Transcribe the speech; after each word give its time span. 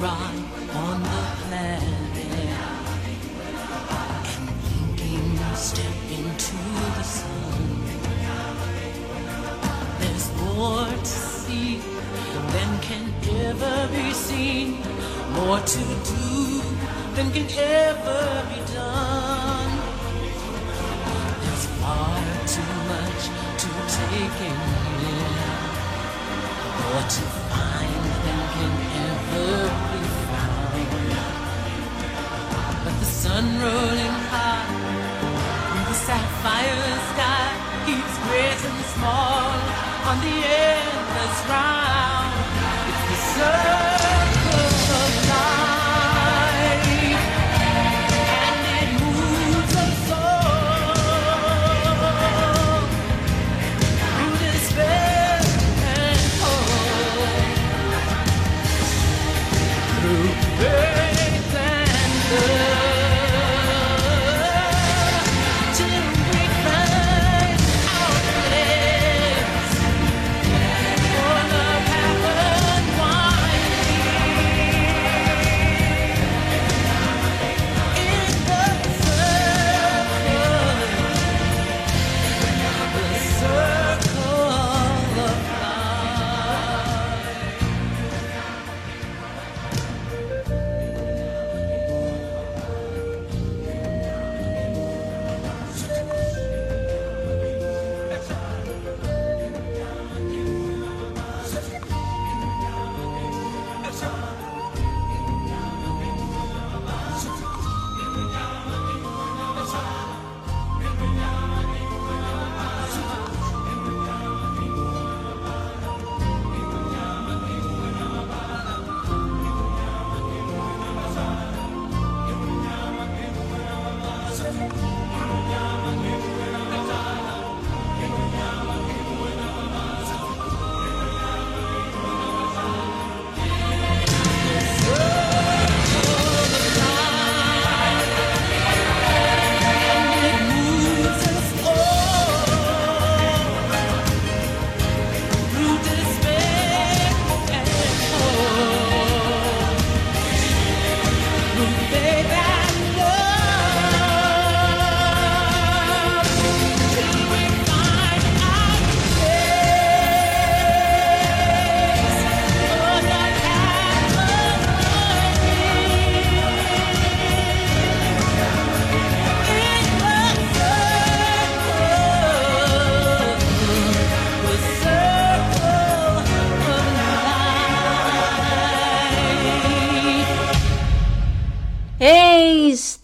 right 0.00 0.44
on 0.74 1.02
the 1.02 1.22
planet. 1.42 1.82
And 3.90 4.48
thinking 4.68 5.38
step 5.56 5.96
into 6.10 6.56
the 6.96 7.02
sun. 7.02 7.88
There's 9.98 10.28
more 10.42 10.86
to 10.86 11.04
see 11.04 11.78
than 12.52 12.80
can 12.80 13.12
ever 13.46 13.88
be 13.92 14.12
seen. 14.12 14.78
More 15.34 15.60
to 15.60 15.78
do 15.78 16.62
than 17.14 17.32
can 17.32 17.48
ever 17.58 18.46
be 18.50 18.60
done. 18.72 19.72
There's 21.42 21.66
far 21.80 22.22
too 22.54 22.74
much 22.92 23.22
to 23.62 23.68
take 23.98 24.38
in 24.48 24.58
here. 25.02 25.58
More 26.78 27.06
to 27.16 27.24
find 27.50 28.02
than 28.24 28.40
can 28.54 28.74
ever 29.08 29.87
sun 33.28 33.44
rolling 33.62 34.16
high 34.32 34.68
through 35.68 35.86
the 35.90 35.98
sapphire 36.06 36.92
sky 37.12 37.48
keeps 37.86 38.14
great 38.26 38.60
and 38.68 38.80
small 38.94 39.50
on 40.08 40.16
the 40.24 40.36
endless 40.60 41.38
round. 41.50 41.77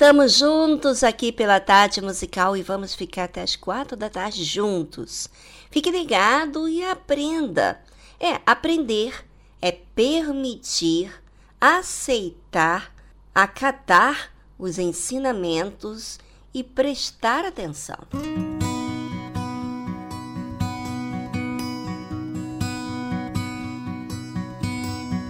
Estamos 0.05 0.35
juntos 0.35 1.03
aqui 1.03 1.33
pela 1.33 1.59
tarde 1.59 2.03
musical 2.03 2.55
e 2.55 2.63
vamos 2.63 2.95
ficar 2.95 3.25
até 3.25 3.41
as 3.41 3.57
quatro 3.57 3.97
da 3.97 4.11
tarde 4.11 4.45
juntos. 4.45 5.31
Fique 5.71 5.91
ligado 5.91 6.69
e 6.69 6.85
aprenda. 6.85 7.81
É, 8.21 8.39
aprender 8.45 9.25
é 9.63 9.73
permitir, 9.73 11.11
aceitar, 11.59 12.95
acatar 13.35 14.31
os 14.59 14.79
ensinamentos 14.79 16.19
e 16.53 16.63
prestar 16.63 17.47
atenção. 17.47 17.97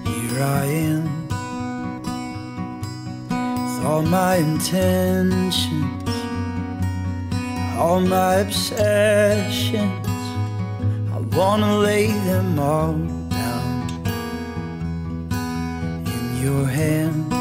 Here 0.04 0.40
I 0.42 0.96
am. 0.96 1.23
All 3.84 4.02
my 4.02 4.36
intentions, 4.36 5.68
all 7.78 8.00
my 8.00 8.36
obsessions. 8.36 10.06
I 11.12 11.18
wanna 11.36 11.78
lay 11.78 12.06
them 12.06 12.58
all 12.58 12.94
down 13.28 13.76
in 16.14 16.24
your 16.42 16.64
hands. 16.64 17.34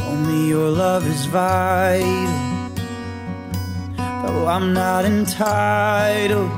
Only 0.00 0.48
your 0.48 0.70
love 0.70 1.04
is 1.06 1.26
vital. 1.26 2.42
though 3.96 4.46
I'm 4.46 4.72
not 4.72 5.04
entitled, 5.04 6.50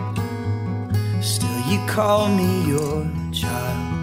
still 1.23 1.61
you 1.71 1.81
call 1.89 2.29
me 2.29 2.69
your 2.69 3.11
child. 3.33 3.96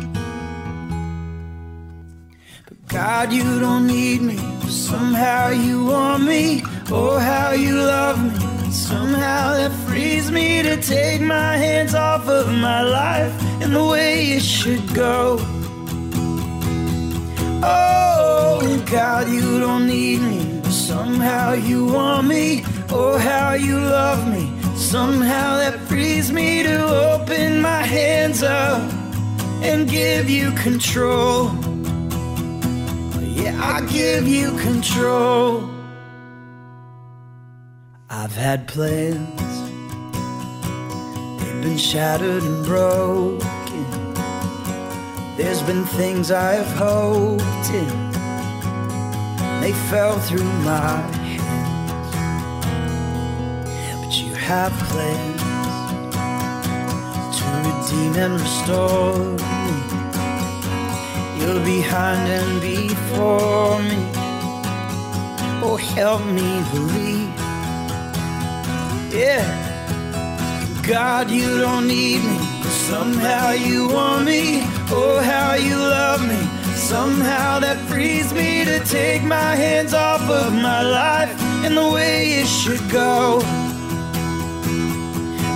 God, 2.88 3.32
you 3.34 3.60
don't 3.60 3.88
need 3.88 4.22
me, 4.22 4.36
but 4.36 4.70
somehow 4.70 5.50
you 5.50 5.86
want 5.86 6.24
me. 6.24 6.62
Oh, 6.92 7.18
how 7.18 7.52
you 7.52 7.76
love 7.76 8.22
me. 8.22 8.72
Somehow 8.72 9.54
that 9.54 9.72
frees 9.88 10.32
me 10.32 10.62
to 10.64 10.82
take 10.82 11.22
my 11.22 11.58
hands 11.58 11.96
off 11.96 12.28
of 12.28 12.48
my 12.48 12.82
life 12.82 13.34
and 13.62 13.76
the 13.76 13.84
way 13.84 14.32
it 14.32 14.44
should 14.44 14.94
go. 14.94 15.38
Oh, 17.64 18.84
God, 18.92 19.30
you 19.30 19.60
don't 19.60 19.88
need 19.88 20.22
me, 20.22 20.60
but 20.62 20.72
somehow 20.72 21.54
you 21.54 21.86
want 21.86 22.28
me. 22.28 22.64
Oh, 22.90 23.18
how 23.18 23.54
you 23.54 23.80
love 23.80 24.28
me. 24.32 24.52
Somehow 24.76 25.58
that 25.58 25.80
frees 25.88 26.32
me 26.32 26.62
to 26.64 26.84
open 27.14 27.62
my 27.62 27.82
hands 27.82 28.44
up 28.44 28.82
and 29.62 29.90
give 29.90 30.30
you 30.30 30.52
control. 30.52 31.52
Yeah, 33.44 33.60
I 33.62 33.82
give 33.92 34.26
you 34.26 34.56
control. 34.58 35.70
I've 38.10 38.34
had 38.34 38.70
plans, 38.70 39.54
they've 41.42 41.62
been 41.62 41.78
shattered 41.78 42.42
and 42.42 42.66
broken. 42.66 43.44
There's 45.36 45.62
been 45.64 45.84
things 45.84 46.32
I 46.32 46.54
have 46.54 46.74
hoped 46.78 47.70
in, 47.82 48.12
they 49.60 49.74
fell 49.90 50.18
through 50.20 50.52
my 50.64 51.02
hands. 51.28 52.12
But 54.06 54.14
you 54.22 54.34
have 54.36 54.72
plans 54.88 55.42
to 57.40 57.46
redeem 57.68 58.16
and 58.24 58.40
restore 58.40 59.18
me. 59.18 59.83
You're 61.44 61.60
behind 61.66 62.30
and 62.30 62.62
before 62.62 63.78
me. 63.84 64.00
Oh, 65.62 65.76
help 65.76 66.24
me 66.26 66.64
believe. 66.72 67.28
Yeah. 69.14 69.44
God, 70.88 71.30
you 71.30 71.60
don't 71.60 71.86
need 71.86 72.24
me. 72.24 72.38
Somehow 72.88 73.52
you 73.52 73.90
want 73.90 74.24
me. 74.24 74.62
Oh, 74.90 75.20
how 75.22 75.56
you 75.56 75.76
love 75.76 76.26
me. 76.26 76.42
Somehow 76.76 77.60
that 77.60 77.78
frees 77.90 78.34
me 78.34 78.64
to 78.64 78.80
take 78.86 79.22
my 79.24 79.54
hands 79.54 79.94
off 79.94 80.22
of 80.22 80.54
my 80.54 80.82
life 80.82 81.30
and 81.66 81.76
the 81.76 81.92
way 81.92 82.36
it 82.40 82.48
should 82.48 82.90
go. 82.90 83.42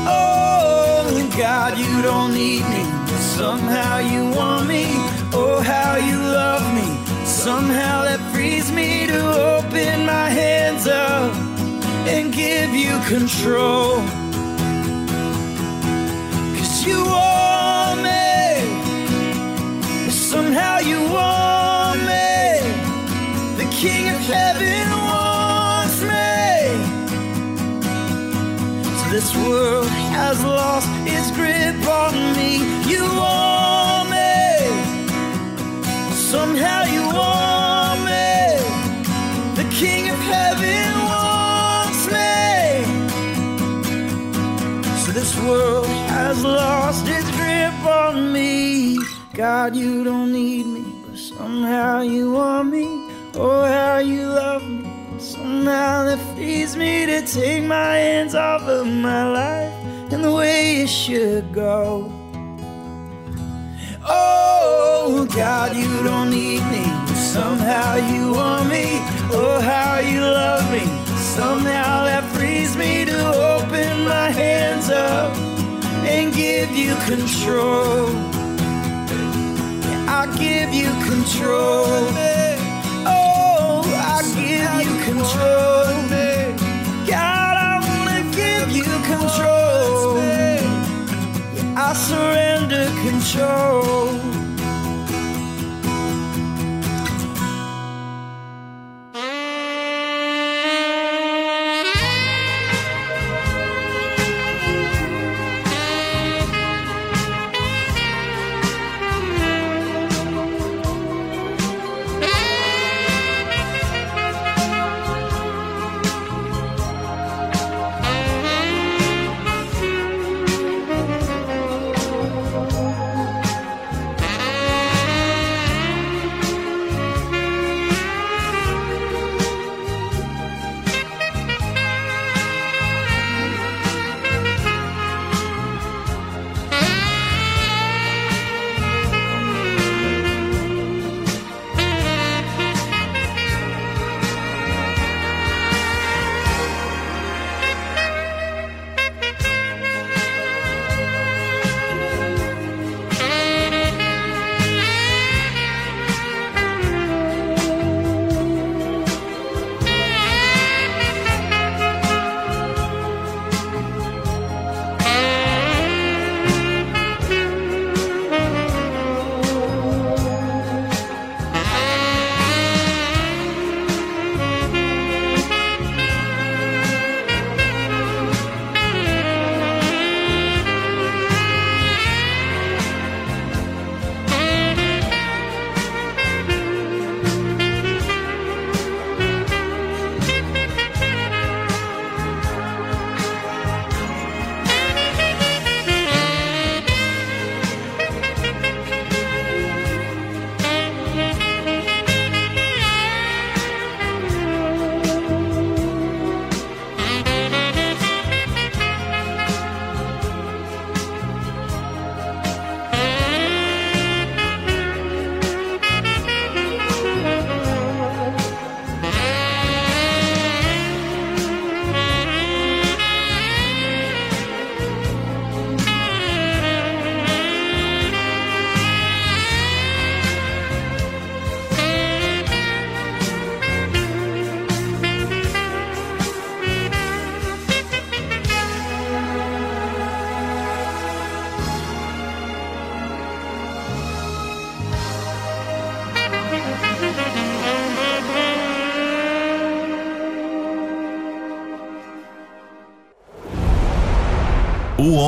Oh, 0.05 1.29
God, 1.37 1.77
you 1.77 2.01
don't 2.01 2.33
need 2.33 2.63
me. 2.63 2.83
Somehow 3.37 3.99
you 3.99 4.31
want 4.35 4.67
me. 4.67 5.06
Oh, 5.39 5.61
how 5.61 5.97
you 5.97 6.17
love 6.17 6.65
me. 6.73 6.87
Somehow 7.25 8.03
that 8.07 8.19
frees 8.33 8.71
me 8.71 9.05
to 9.07 9.21
open 9.55 10.05
my 10.05 10.29
hands 10.29 10.87
up 10.87 11.31
and 12.13 12.33
give 12.33 12.71
you 12.83 12.93
control. 13.13 13.97
Cause 16.57 16.85
you 16.87 16.99
want 17.05 18.01
me, 18.09 18.91
somehow 20.09 20.79
you 20.79 20.99
want 21.19 21.99
me. 22.11 22.39
The 23.61 23.67
King 23.81 24.09
of 24.15 24.21
Heaven 24.33 24.87
wants 25.11 25.99
me. 26.13 26.97
So 28.99 29.05
this 29.15 29.29
world 29.45 29.87
has 30.17 30.43
lost 30.43 30.89
its 31.05 31.29
grip 31.37 31.77
on 31.87 32.13
me. 32.37 32.51
You 32.91 33.03
want 33.21 33.56
somehow 36.37 36.83
you 36.95 37.03
want 37.19 37.99
me. 38.09 38.37
The 39.59 39.67
King 39.81 40.03
of 40.15 40.19
Heaven 40.33 40.89
wants 41.13 42.01
me. 42.15 42.37
So 45.01 45.09
this 45.19 45.33
world 45.47 45.87
has 46.17 46.37
lost 46.43 47.05
its 47.07 47.29
grip 47.37 47.77
on 48.03 48.31
me. 48.37 48.99
God, 49.33 49.75
you 49.75 50.03
don't 50.03 50.31
need 50.31 50.65
me, 50.75 50.85
but 51.03 51.17
somehow 51.17 52.01
you 52.01 52.33
want 52.33 52.69
me. 52.75 52.85
Oh, 53.43 53.63
how 53.77 53.97
you 53.97 54.23
love 54.43 54.63
me. 54.63 54.91
Somehow 55.17 55.95
that 56.07 56.21
frees 56.35 56.75
me 56.75 57.07
to 57.07 57.19
take 57.25 57.63
my 57.63 57.93
hands 58.05 58.35
off 58.35 58.63
of 58.77 58.85
my 58.85 59.23
life 59.41 59.73
and 60.13 60.23
the 60.23 60.33
way 60.41 60.81
it 60.83 60.91
should 61.01 61.51
go. 61.51 62.16
God, 65.35 65.75
you 65.75 66.03
don't 66.03 66.29
need 66.29 66.61
me. 66.71 66.83
Somehow 67.15 67.95
you 67.95 68.33
want 68.33 68.69
me. 68.69 68.85
Oh, 69.31 69.59
how 69.61 69.99
you 69.99 70.21
love 70.21 70.71
me. 70.71 70.85
Somehow 71.17 72.05
that 72.05 72.23
frees 72.33 72.75
me 72.77 73.05
to 73.05 73.19
open 73.55 74.05
my 74.05 74.29
hands 74.29 74.89
up 74.89 75.35
and 76.07 76.33
give 76.33 76.71
you 76.71 76.95
control. 77.05 78.07
I 80.07 80.25
give 80.37 80.73
you 80.73 80.89
control. 81.05 81.85
Oh, 83.05 83.83
I 84.15 84.21
give 84.35 84.71
you 84.85 84.93
control. 85.03 85.85
God, 87.05 87.55
I 87.57 87.75
wanna 87.87 88.23
give 88.35 88.71
you 88.71 88.85
control. 89.05 90.17
I 91.75 91.93
surrender 91.93 92.85
control. 93.05 94.36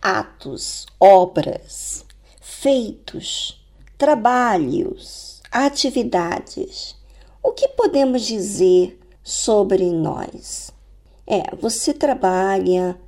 atos, 0.00 0.86
obras, 0.98 2.04
feitos, 2.40 3.64
trabalhos, 3.96 5.40
atividades, 5.50 6.96
o 7.42 7.52
que 7.52 7.68
podemos 7.68 8.22
dizer 8.22 8.98
sobre 9.22 9.90
nós? 9.90 10.70
É, 11.26 11.54
você 11.56 11.92
trabalha, 11.92 12.98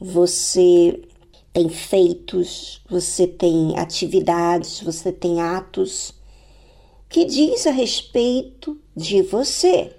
você 0.00 1.02
tem 1.52 1.68
feitos, 1.68 2.80
você 2.88 3.26
tem 3.26 3.78
atividades, 3.78 4.80
você 4.80 5.10
tem 5.12 5.40
atos 5.40 6.14
que 7.08 7.24
diz 7.24 7.66
a 7.66 7.70
respeito 7.70 8.78
de 8.94 9.22
você. 9.22 9.92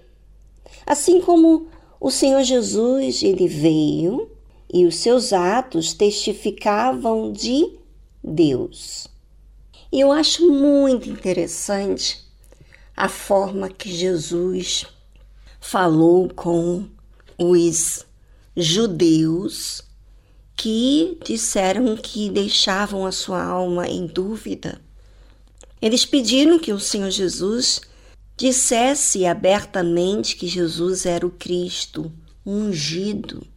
Assim 0.86 1.20
como 1.22 1.68
o 2.00 2.12
Senhor 2.12 2.44
Jesus, 2.44 3.24
ele 3.24 3.48
veio 3.48 4.32
e 4.72 4.86
os 4.86 4.96
seus 4.98 5.34
atos 5.34 5.94
testificavam 5.94 7.32
de 7.32 7.78
Deus. 8.24 9.08
Eu 9.92 10.12
acho 10.12 10.52
muito 10.52 11.10
interessante 11.10 12.24
a 12.96 13.10
forma 13.10 13.70
que 13.70 13.92
Jesus 13.92 14.86
falou 15.60 16.30
com 16.30 16.86
os 17.38 18.06
judeus 18.56 19.82
que 20.56 21.18
disseram 21.24 21.96
que 21.96 22.30
deixavam 22.30 23.06
a 23.06 23.12
sua 23.12 23.42
alma 23.42 23.88
em 23.88 24.06
dúvida. 24.06 24.82
Eles 25.82 26.06
pediram 26.06 26.60
que 26.60 26.74
o 26.74 26.80
Senhor 26.80 27.10
Jesus 27.10 27.80
dissesse 28.36 29.26
abertamente 29.26 30.36
que 30.36 30.48
Jesus 30.48 31.06
era 31.06 31.26
o 31.26 31.32
Cristo, 31.32 32.12
ungido. 32.46 33.48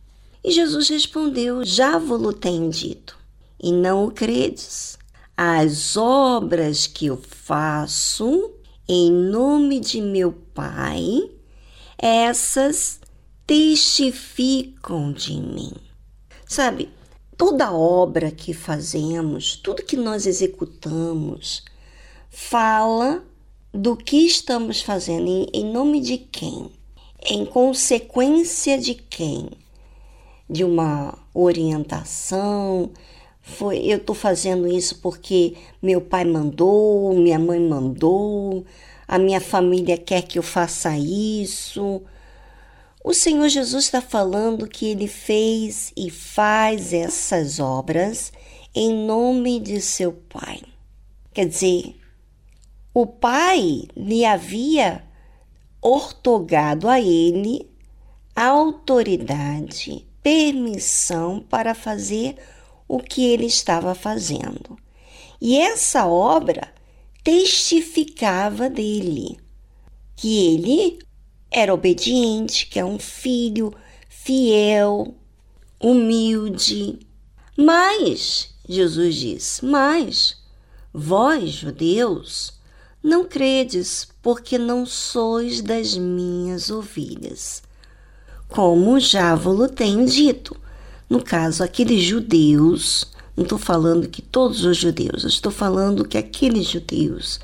E 0.45 0.51
Jesus 0.51 0.89
respondeu: 0.89 1.65
Já 1.65 1.99
vos 1.99 2.35
tenho 2.41 2.69
dito, 2.71 3.19
e 3.63 3.73
não 3.73 4.07
o 4.07 4.11
credes. 4.11 4.99
As 5.37 5.97
obras 5.97 6.87
que 6.87 7.07
eu 7.07 7.17
faço 7.17 8.53
em 8.89 9.11
nome 9.11 9.81
de 9.81 10.01
meu 10.01 10.33
Pai, 10.55 11.31
essas 11.97 13.01
testificam 13.47 15.13
de 15.13 15.35
mim. 15.35 15.73
Sabe, 16.47 16.91
toda 17.37 17.73
obra 17.73 18.31
que 18.31 18.53
fazemos, 18.53 19.57
tudo 19.57 19.85
que 19.85 19.97
nós 19.97 20.27
executamos, 20.27 21.65
fala 22.29 23.25
do 23.73 23.97
que 23.97 24.27
estamos 24.27 24.83
fazendo, 24.83 25.29
em, 25.29 25.47
em 25.53 25.73
nome 25.73 26.01
de 26.01 26.19
quem, 26.19 26.71
em 27.25 27.47
consequência 27.47 28.79
de 28.79 28.95
quem, 28.95 29.49
de 30.53 30.63
uma 30.63 31.19
orientação. 31.33 32.91
Foi, 33.41 33.79
eu 33.79 33.97
estou 33.97 34.15
fazendo 34.15 34.69
isso 34.69 35.01
porque 35.01 35.55
meu 35.81 36.01
pai 36.01 36.25
mandou, 36.25 37.15
minha 37.15 37.39
mãe 37.39 37.59
mandou, 37.59 38.65
a 39.09 39.19
minha 39.19 39.41
família 39.41 39.97
quer 39.97 40.23
que 40.23 40.39
eu 40.39 40.43
faça 40.43 40.97
isso. 40.97 42.03
O 43.03 43.13
Senhor 43.13 43.49
Jesus 43.49 43.87
está 43.87 44.01
falando 44.01 44.69
que 44.69 44.87
ele 44.87 45.09
fez 45.09 45.93
e 45.97 46.09
faz 46.09 46.93
essas 46.93 47.59
obras 47.59 48.33
em 48.73 48.95
nome 48.95 49.59
de 49.59 49.81
seu 49.81 50.13
Pai. 50.13 50.63
Quer 51.35 51.47
dizer, 51.47 51.97
o 52.95 53.05
Pai 53.05 53.89
lhe 53.97 54.25
havia 54.25 55.03
ortogado 55.81 56.89
a 56.89 57.01
ele 57.01 57.69
autoridade, 58.37 60.07
permissão 60.23 61.41
para 61.41 61.75
fazer 61.75 62.37
o 62.87 62.99
que 62.99 63.25
ele 63.25 63.47
estava 63.47 63.95
fazendo. 63.95 64.79
E 65.41 65.59
essa 65.59 66.07
obra 66.07 66.73
testificava 67.25 68.71
dele, 68.71 69.39
que 70.15 70.55
ele 70.55 70.99
era 71.51 71.75
obediente, 71.75 72.67
que 72.67 72.79
é 72.79 72.85
um 72.85 72.99
filho 72.99 73.75
fiel, 74.09 75.15
humilde. 75.81 77.01
Mas, 77.57 78.55
Jesus 78.69 79.17
diz, 79.17 79.61
mas 79.63 80.37
vós, 80.93 81.51
judeus, 81.51 82.55
não 83.03 83.25
credes, 83.25 84.09
porque 84.23 84.57
não 84.57 84.87
sois 84.87 85.61
das 85.61 85.97
minhas 85.97 86.71
ovelhas. 86.71 87.63
Como 88.53 89.01
já 89.01 89.35
vos 89.35 89.71
tenho 89.71 90.05
dito. 90.05 90.55
No 91.09 91.25
caso, 91.25 91.65
aqueles 91.65 92.03
judeus, 92.05 93.11
não 93.35 93.45
estou 93.45 93.59
falando 93.59 94.09
que 94.09 94.21
todos 94.21 94.67
os 94.67 94.77
judeus, 94.77 95.25
estou 95.25 95.51
falando 95.51 96.07
que 96.07 96.19
aqueles 96.19 96.67
judeus 96.67 97.41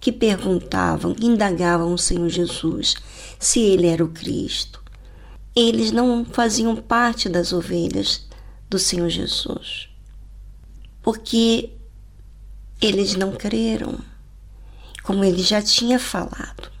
que 0.00 0.12
perguntavam, 0.12 1.14
que 1.14 1.26
indagavam 1.26 1.92
o 1.92 1.98
Senhor 1.98 2.28
Jesus 2.28 2.94
se 3.40 3.58
ele 3.58 3.88
era 3.88 4.04
o 4.04 4.08
Cristo. 4.08 4.80
Eles 5.54 5.90
não 5.90 6.24
faziam 6.24 6.76
parte 6.76 7.28
das 7.28 7.52
ovelhas 7.52 8.24
do 8.70 8.78
Senhor 8.78 9.08
Jesus, 9.08 9.88
porque 11.02 11.70
eles 12.80 13.16
não 13.16 13.32
creram, 13.32 13.98
como 15.02 15.24
ele 15.24 15.42
já 15.42 15.60
tinha 15.60 15.98
falado. 15.98 16.71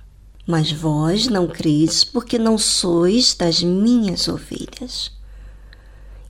Mas 0.46 0.72
vós 0.72 1.26
não 1.26 1.46
credes 1.46 2.02
porque 2.02 2.38
não 2.38 2.58
sois 2.58 3.34
das 3.34 3.62
minhas 3.62 4.26
ovelhas. 4.28 5.12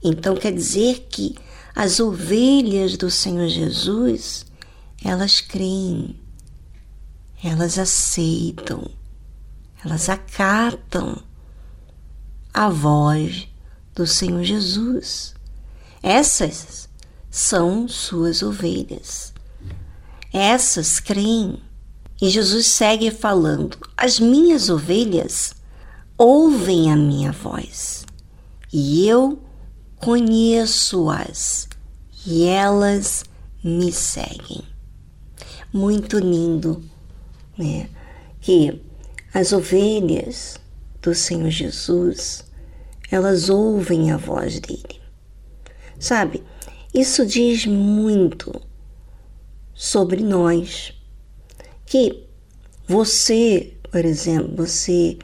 Então 0.03 0.37
quer 0.37 0.53
dizer 0.53 1.07
que 1.11 1.35
as 1.75 2.01
ovelhas 2.01 2.97
do 2.97 3.11
Senhor 3.11 3.49
Jesus, 3.49 4.45
elas 5.03 5.41
creem, 5.41 6.21
elas 7.43 7.79
aceitam, 7.79 8.91
elas 9.85 10.09
acatam 10.09 11.23
a 12.53 12.69
voz 12.69 13.49
do 13.95 14.07
Senhor 14.07 14.45
Jesus. 14.45 15.35
Essas 16.03 16.89
são 17.31 17.89
suas 17.89 18.43
ovelhas. 18.43 19.33
Essas 20.33 21.01
creem. 21.01 21.63
E 22.23 22.31
Jesus 22.31 22.69
segue 22.69 23.11
falando: 23.11 23.77
As 23.95 24.19
minhas 24.19 24.71
ovelhas 24.71 25.55
ouvem 26.17 26.91
a 26.91 26.97
minha 26.97 27.33
voz, 27.33 28.07
e 28.73 29.07
eu 29.07 29.39
conheço-as, 29.97 31.69
e 32.25 32.45
elas 32.45 33.25
me 33.63 33.93
seguem. 33.93 34.63
Muito 35.71 36.19
lindo 36.19 36.83
né? 37.57 37.89
Que 38.41 38.83
as 39.33 39.53
ovelhas 39.53 40.59
do 41.01 41.15
Senhor 41.15 41.51
Jesus, 41.51 42.45
elas 43.11 43.49
ouvem 43.49 44.11
a 44.11 44.17
voz 44.17 44.61
dele. 44.61 45.01
Sabe? 45.99 46.43
Isso 46.93 47.25
diz 47.25 47.67
muito 47.67 48.53
sobre 49.75 50.23
nós. 50.23 50.95
Que 51.93 52.25
você, 52.89 53.75
por 53.91 54.03
exemplo, 54.03 54.67
você 54.67 55.19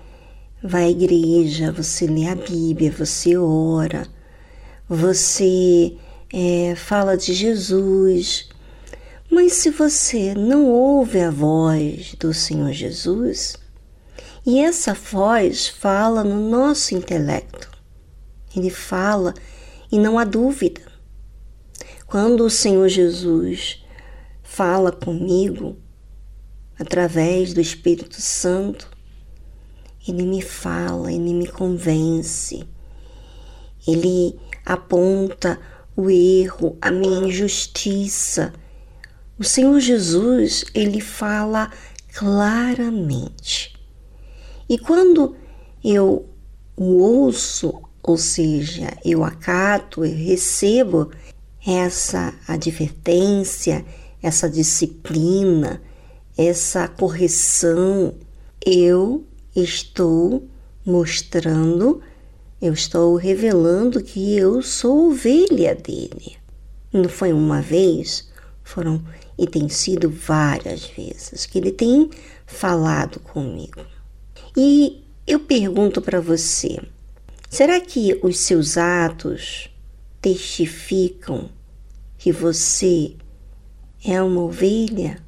vai 0.63 0.85
à 0.85 0.91
igreja, 0.91 1.73
você 1.73 2.07
lê 2.07 2.27
a 2.27 2.35
Bíblia, 2.35 2.91
você 2.91 3.39
ora, 3.39 4.07
você 4.87 5.97
é, 6.31 6.75
fala 6.77 7.17
de 7.17 7.33
Jesus, 7.33 8.51
Mas 9.31 9.55
se 9.55 9.71
você 9.71 10.35
não 10.35 10.67
ouve 10.71 11.21
a 11.21 11.31
voz 11.31 12.15
do 12.21 12.35
Senhor 12.35 12.73
Jesus, 12.73 13.57
e 14.45 14.61
essa 14.61 14.93
voz 14.93 15.69
fala 15.69 16.23
no 16.23 16.51
nosso 16.51 16.95
intelecto, 16.95 17.71
ele 18.55 18.69
fala 18.69 19.33
e 19.91 19.99
não 19.99 20.19
há 20.19 20.25
dúvida. 20.25 20.83
Quando 22.07 22.45
o 22.45 22.51
Senhor 22.51 22.91
Jesus 22.91 23.83
fala 24.43 24.93
comigo 24.93 25.79
através 26.79 27.53
do 27.53 27.61
Espírito 27.61 28.21
Santo, 28.21 28.89
ele 30.07 30.23
me 30.23 30.41
fala, 30.41 31.13
ele 31.13 31.35
me 31.35 31.47
convence, 31.47 32.67
ele 33.87 34.39
aponta 34.65 35.59
o 35.97 36.09
erro, 36.09 36.79
a 36.81 36.91
minha 36.91 37.27
injustiça. 37.27 38.53
O 39.39 39.45
Senhor 39.45 39.79
Jesus, 39.81 40.65
ele 40.73 41.01
fala 41.01 41.71
claramente. 42.15 43.75
E 44.69 44.79
quando 44.79 45.37
eu 45.83 46.29
o 46.77 46.99
ouço, 46.99 47.83
ou 48.03 48.17
seja, 48.17 48.97
eu 49.05 49.25
acato, 49.25 50.05
eu 50.05 50.15
recebo 50.15 51.11
essa 51.67 52.33
advertência, 52.47 53.85
essa 54.23 54.49
disciplina, 54.49 55.83
essa 56.39 56.87
correção, 56.87 58.15
eu 58.65 59.27
estou 59.57 60.49
mostrando, 60.87 62.01
eu 62.63 62.73
estou 62.73 63.17
revelando 63.17 64.01
que 64.01 64.37
eu 64.37 64.63
sou 64.63 65.11
ovelha 65.11 65.75
dele. 65.75 66.37
Não 66.93 67.09
foi 67.09 67.33
uma 67.33 67.61
vez, 67.61 68.31
foram 68.63 69.05
e 69.37 69.49
tem 69.49 69.69
sido 69.69 70.09
várias 70.09 70.85
vezes 70.85 71.45
que 71.45 71.59
ele 71.59 71.73
tem 71.73 72.09
falado 72.47 73.19
comigo. 73.19 73.85
E 74.57 75.05
eu 75.27 75.41
pergunto 75.41 76.01
para 76.01 76.21
você: 76.21 76.81
será 77.51 77.81
que 77.81 78.17
os 78.23 78.39
seus 78.39 78.79
atos 78.79 79.71
testificam 80.23 81.51
que 82.17 82.31
você 82.31 83.17
é 84.05 84.23
uma 84.23 84.43
ovelha? 84.43 85.27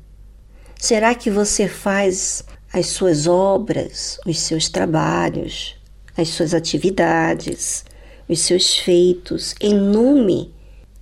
Será 0.80 1.14
que 1.14 1.30
você 1.30 1.68
faz 1.68 2.42
as 2.72 2.86
suas 2.86 3.26
obras, 3.26 4.18
os 4.26 4.40
seus 4.40 4.70
trabalhos, 4.70 5.76
as 6.16 6.28
suas 6.28 6.54
atividades, 6.54 7.84
os 8.26 8.40
seus 8.40 8.78
feitos 8.78 9.54
em 9.60 9.74
nome 9.74 10.54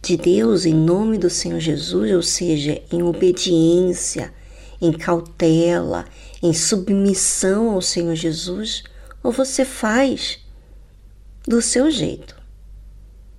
de 0.03 0.17
Deus, 0.17 0.67
em 0.67 0.75
nome 0.75 1.17
do 1.17 1.31
Senhor 1.31 1.61
Jesus, 1.61 2.11
ou 2.13 2.23
seja, 2.23 2.83
em 2.91 3.05
obediência, 3.05 4.35
em 4.81 4.93
cautela, 4.93 6.07
em 6.43 6.53
submissão 6.53 7.71
ao 7.71 7.81
Senhor 7.81 8.17
Jesus, 8.17 8.83
ou 9.23 9.31
você 9.31 9.65
faz 9.65 10.41
do 11.47 11.63
seu 11.63 11.89
jeito, 11.89 12.35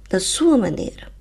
da 0.09 0.21
sua 0.21 0.57
maneira? 0.57 1.11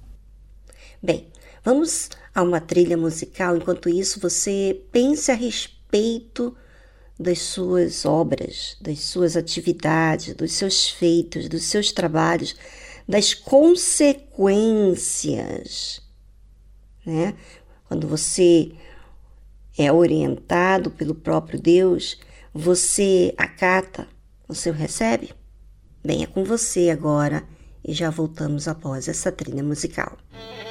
Bem, 1.03 1.27
vamos 1.65 2.09
a 2.39 2.43
uma 2.43 2.61
trilha 2.61 2.97
musical. 2.97 3.57
Enquanto 3.57 3.89
isso, 3.89 4.21
você 4.21 4.81
pense 4.93 5.33
a 5.33 5.35
respeito 5.35 6.57
das 7.19 7.41
suas 7.41 8.05
obras, 8.05 8.77
das 8.81 9.01
suas 9.01 9.37
atividades, 9.37 10.35
dos 10.35 10.53
seus 10.53 10.89
feitos, 10.89 11.49
dos 11.49 11.65
seus 11.65 11.91
trabalhos, 11.91 12.55
das 13.09 13.35
consequências, 13.35 16.01
né? 17.05 17.35
Quando 17.89 18.07
você 18.07 18.71
é 19.77 19.91
orientado 19.91 20.93
pelo 20.93 21.17
próprio 21.17 21.61
Deus, 21.61 22.21
você 22.55 23.35
acata, 23.37 24.07
você 24.47 24.71
o 24.71 24.75
recebe? 24.75 25.35
Bem, 26.05 26.23
é 26.23 26.27
com 26.27 26.45
você 26.45 26.91
agora 26.91 27.43
e 27.85 27.93
já 27.93 28.11
voltamos 28.11 28.69
após 28.69 29.09
essa 29.09 29.33
trilha 29.33 29.65
musical. 29.65 30.17
Muito 30.33 30.68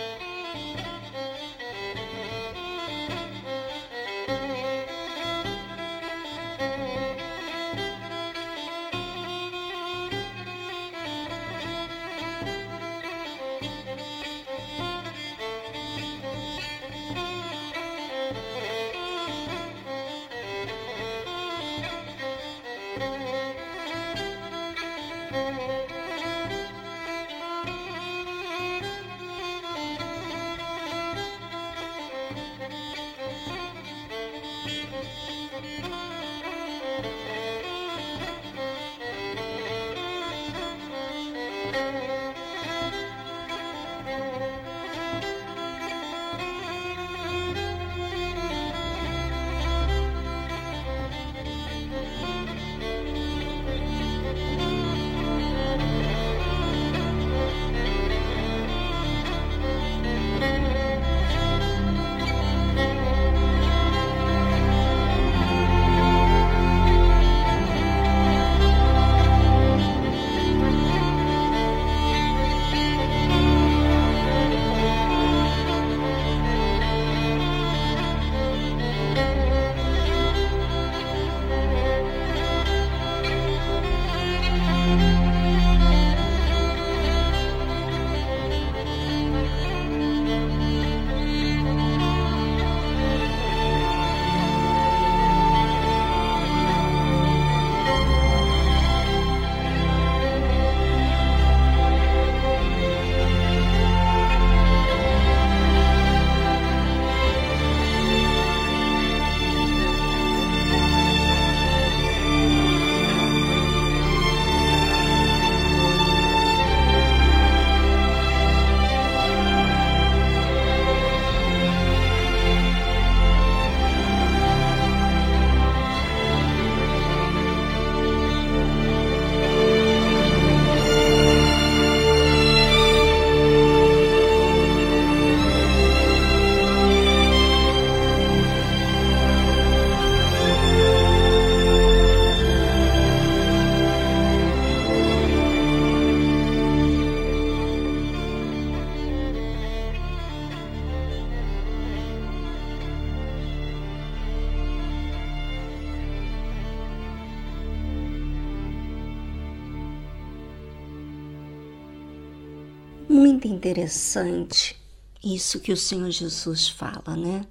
Interessante 163.68 164.82
isso 165.22 165.60
que 165.60 165.74
o 165.74 165.78
Senhor 165.78 166.10
Jesus 166.10 166.70
fala, 166.70 167.18
né? 167.18 167.46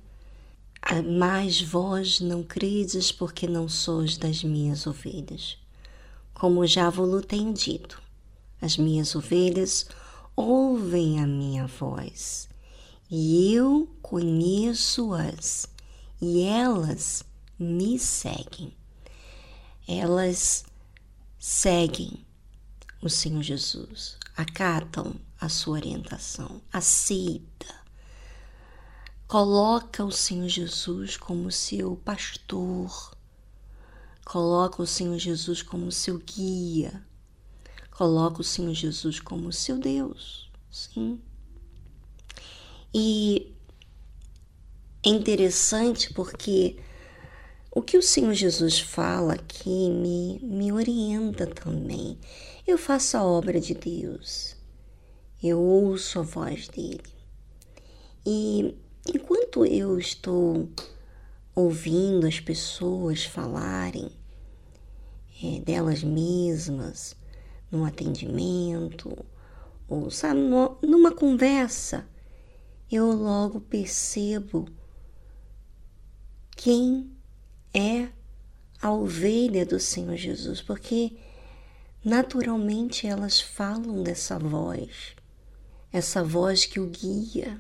Mas 1.19 1.61
vós 1.61 2.21
não 2.21 2.43
credes 2.43 3.13
porque 3.13 3.47
não 3.47 3.69
sois 3.69 4.17
das 4.17 4.43
minhas 4.43 4.87
ovelhas. 4.87 5.59
Como 6.33 6.67
já 6.67 6.89
vos 6.89 7.27
tenho 7.27 7.53
dito, 7.53 8.01
as 8.63 8.79
minhas 8.79 9.15
ovelhas 9.15 9.87
ouvem 10.35 11.21
a 11.21 11.27
minha 11.27 11.67
voz, 11.67 12.49
e 13.11 13.53
eu 13.53 13.87
conheço-as, 14.01 15.67
e 16.21 16.43
elas 16.43 17.25
me 17.59 17.99
seguem. 17.99 18.73
Elas 19.87 20.65
seguem 21.39 22.25
o 23.03 23.11
Senhor 23.11 23.43
Jesus, 23.43 24.17
acatam 24.35 25.15
a 25.47 25.49
sua 25.49 25.75
orientação, 25.75 26.61
aceita, 26.73 27.73
coloca 29.29 30.05
o 30.05 30.11
Senhor 30.11 30.49
Jesus 30.49 31.17
como 31.17 31.53
seu 31.53 31.97
pastor, 31.97 33.17
coloca 34.25 34.83
o 34.83 34.87
Senhor 34.87 35.19
Jesus 35.19 35.63
como 35.63 35.93
seu 35.93 36.19
guia, 36.19 37.01
coloca 37.93 38.41
o 38.41 38.45
Senhor 38.45 38.75
Jesus 38.75 39.21
como 39.21 39.53
seu 39.53 39.79
Deus, 39.79 40.51
sim. 40.71 41.21
E 42.93 43.55
é 45.05 45.11
interessante 45.11 46.13
porque 46.13 46.77
o 47.71 47.83
que 47.83 47.97
o 47.97 48.03
Senhor 48.03 48.35
Jesus 48.35 48.81
fala 48.81 49.35
aqui 49.35 49.91
me, 49.91 50.41
me 50.43 50.73
orienta 50.73 51.47
também. 51.47 52.19
Eu 52.67 52.79
faço 52.79 53.17
a 53.17 53.23
obra 53.23 53.61
de 53.61 53.75
Deus, 53.75 54.56
eu 55.43 55.61
ouço 55.61 56.19
a 56.19 56.23
voz 56.23 56.69
dele. 56.69 57.03
E 58.25 58.77
enquanto 59.09 59.65
eu 59.65 59.99
estou 59.99 60.69
ouvindo 61.55 62.27
as 62.27 62.41
pessoas 62.41 63.25
falarem 63.25 64.11
é, 65.43 65.61
delas 65.61 66.03
mesmas, 66.03 67.17
num 67.71 67.85
atendimento, 67.85 69.17
ou 69.89 70.11
sabe, 70.11 70.41
numa 70.83 71.13
conversa, 71.13 72.07
eu 72.91 73.11
logo 73.13 73.61
percebo 73.61 74.69
quem 76.57 77.11
é 77.75 78.09
a 78.81 78.91
ovelha 78.93 79.67
do 79.67 79.81
Senhor 79.81 80.17
Jesus, 80.17 80.61
porque 80.63 81.17
naturalmente 82.05 83.07
elas 83.07 83.41
falam 83.41 84.03
dessa 84.03 84.39
voz, 84.39 85.16
essa 85.97 86.23
voz 86.23 86.67
que 86.67 86.79
o 86.79 86.87
guia. 86.87 87.59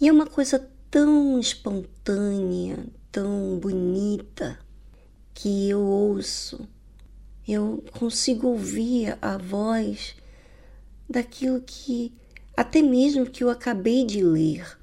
E 0.00 0.08
é 0.08 0.12
uma 0.12 0.26
coisa 0.26 0.58
tão 0.90 1.38
espontânea, 1.38 2.86
tão 3.12 3.58
bonita, 3.58 4.58
que 5.34 5.68
eu 5.68 5.82
ouço, 5.82 6.66
eu 7.46 7.84
consigo 7.92 8.48
ouvir 8.48 9.18
a 9.20 9.36
voz 9.36 10.16
daquilo 11.08 11.60
que, 11.60 12.14
até 12.56 12.80
mesmo 12.80 13.26
que 13.26 13.44
eu 13.44 13.50
acabei 13.50 14.06
de 14.06 14.22
ler. 14.22 14.78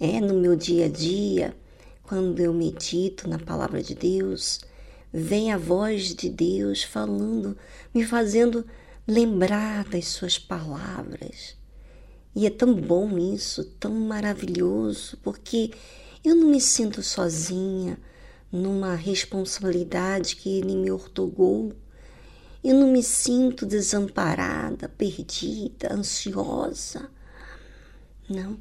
É 0.00 0.18
no 0.18 0.40
meu 0.40 0.56
dia 0.56 0.86
a 0.86 0.88
dia, 0.88 1.54
quando 2.02 2.40
eu 2.40 2.54
medito 2.54 3.28
na 3.28 3.38
palavra 3.38 3.82
de 3.82 3.94
Deus, 3.94 4.60
vem 5.12 5.52
a 5.52 5.58
voz 5.58 6.14
de 6.14 6.30
Deus 6.30 6.82
falando, 6.82 7.56
me 7.92 8.06
fazendo 8.06 8.66
lembrar 9.06 9.84
das 9.84 10.06
suas 10.06 10.38
palavras. 10.38 11.55
E 12.36 12.44
é 12.44 12.50
tão 12.50 12.74
bom 12.74 13.18
isso, 13.18 13.64
tão 13.80 13.94
maravilhoso, 13.94 15.16
porque 15.22 15.70
eu 16.22 16.34
não 16.34 16.48
me 16.48 16.60
sinto 16.60 17.02
sozinha 17.02 17.98
numa 18.52 18.94
responsabilidade 18.94 20.36
que 20.36 20.58
Ele 20.58 20.76
me 20.76 20.90
ortogou. 20.90 21.72
Eu 22.62 22.74
não 22.74 22.92
me 22.92 23.02
sinto 23.02 23.64
desamparada, 23.64 24.86
perdida, 24.86 25.94
ansiosa. 25.94 27.08
Não, 28.28 28.58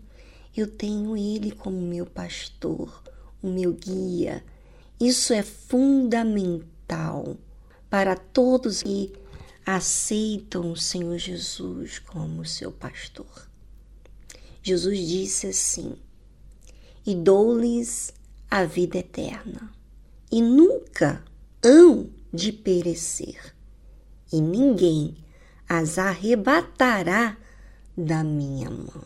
eu 0.55 0.67
tenho 0.67 1.17
Ele 1.17 1.51
como 1.51 1.81
meu 1.81 2.05
pastor 2.05 3.03
o 3.43 3.49
meu 3.49 3.73
guia. 3.73 4.41
Isso 4.97 5.33
é 5.33 5.43
fundamental 5.43 7.35
para 7.89 8.15
todos 8.15 8.81
que 8.81 9.11
aceitam 9.65 10.71
o 10.71 10.77
Senhor 10.77 11.17
Jesus 11.17 11.99
como 11.99 12.45
seu 12.45 12.71
pastor. 12.71 13.53
Jesus 14.65 14.97
disse 14.97 15.45
assim: 15.45 15.93
E 17.05 17.13
dou-lhes 17.13 18.11
a 18.49 18.65
vida 18.65 18.97
eterna, 18.97 19.71
e 20.31 20.41
nunca 20.41 21.23
hão 21.63 22.09
de 22.33 22.51
perecer, 22.51 23.55
e 24.33 24.41
ninguém 24.41 25.17
as 25.69 25.99
arrebatará 25.99 27.37
da 27.95 28.23
minha 28.23 28.71
mão. 28.71 29.03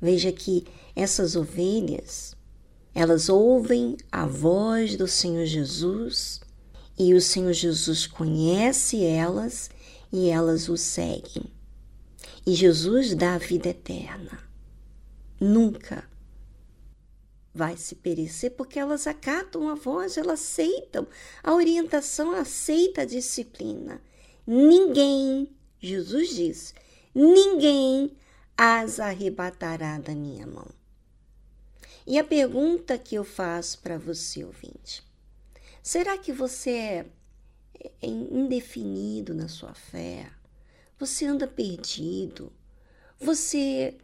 Veja 0.00 0.30
que 0.30 0.64
essas 0.94 1.34
ovelhas 1.34 2.36
elas 2.94 3.28
ouvem 3.28 3.96
a 4.12 4.26
voz 4.26 4.94
do 4.96 5.08
Senhor 5.08 5.44
Jesus 5.44 6.40
e 6.96 7.14
o 7.14 7.20
Senhor 7.20 7.52
Jesus 7.52 8.06
conhece 8.06 9.04
elas 9.04 9.70
e 10.12 10.28
elas 10.30 10.68
o 10.68 10.76
seguem. 10.76 11.55
E 12.46 12.54
Jesus 12.54 13.14
dá 13.14 13.34
a 13.34 13.38
vida 13.38 13.70
eterna. 13.70 14.38
Nunca 15.40 16.08
vai 17.52 17.76
se 17.76 17.96
perecer 17.96 18.52
porque 18.52 18.78
elas 18.78 19.06
acatam 19.06 19.68
a 19.68 19.74
voz, 19.74 20.16
elas 20.16 20.40
aceitam 20.40 21.08
a 21.42 21.52
orientação, 21.52 22.32
aceita 22.32 23.02
a 23.02 23.06
disciplina. 23.06 24.00
Ninguém, 24.46 25.50
Jesus 25.80 26.36
diz, 26.36 26.74
ninguém 27.12 28.16
as 28.56 29.00
arrebatará 29.00 29.98
da 29.98 30.14
minha 30.14 30.46
mão. 30.46 30.68
E 32.06 32.16
a 32.16 32.22
pergunta 32.22 32.96
que 32.96 33.16
eu 33.16 33.24
faço 33.24 33.80
para 33.80 33.98
você, 33.98 34.44
ouvinte: 34.44 35.02
será 35.82 36.16
que 36.16 36.32
você 36.32 36.70
é, 36.70 37.06
é 38.02 38.06
indefinido 38.06 39.34
na 39.34 39.48
sua 39.48 39.74
fé? 39.74 40.30
Você 40.98 41.26
anda 41.26 41.46
perdido? 41.46 42.50
Você 43.20 43.96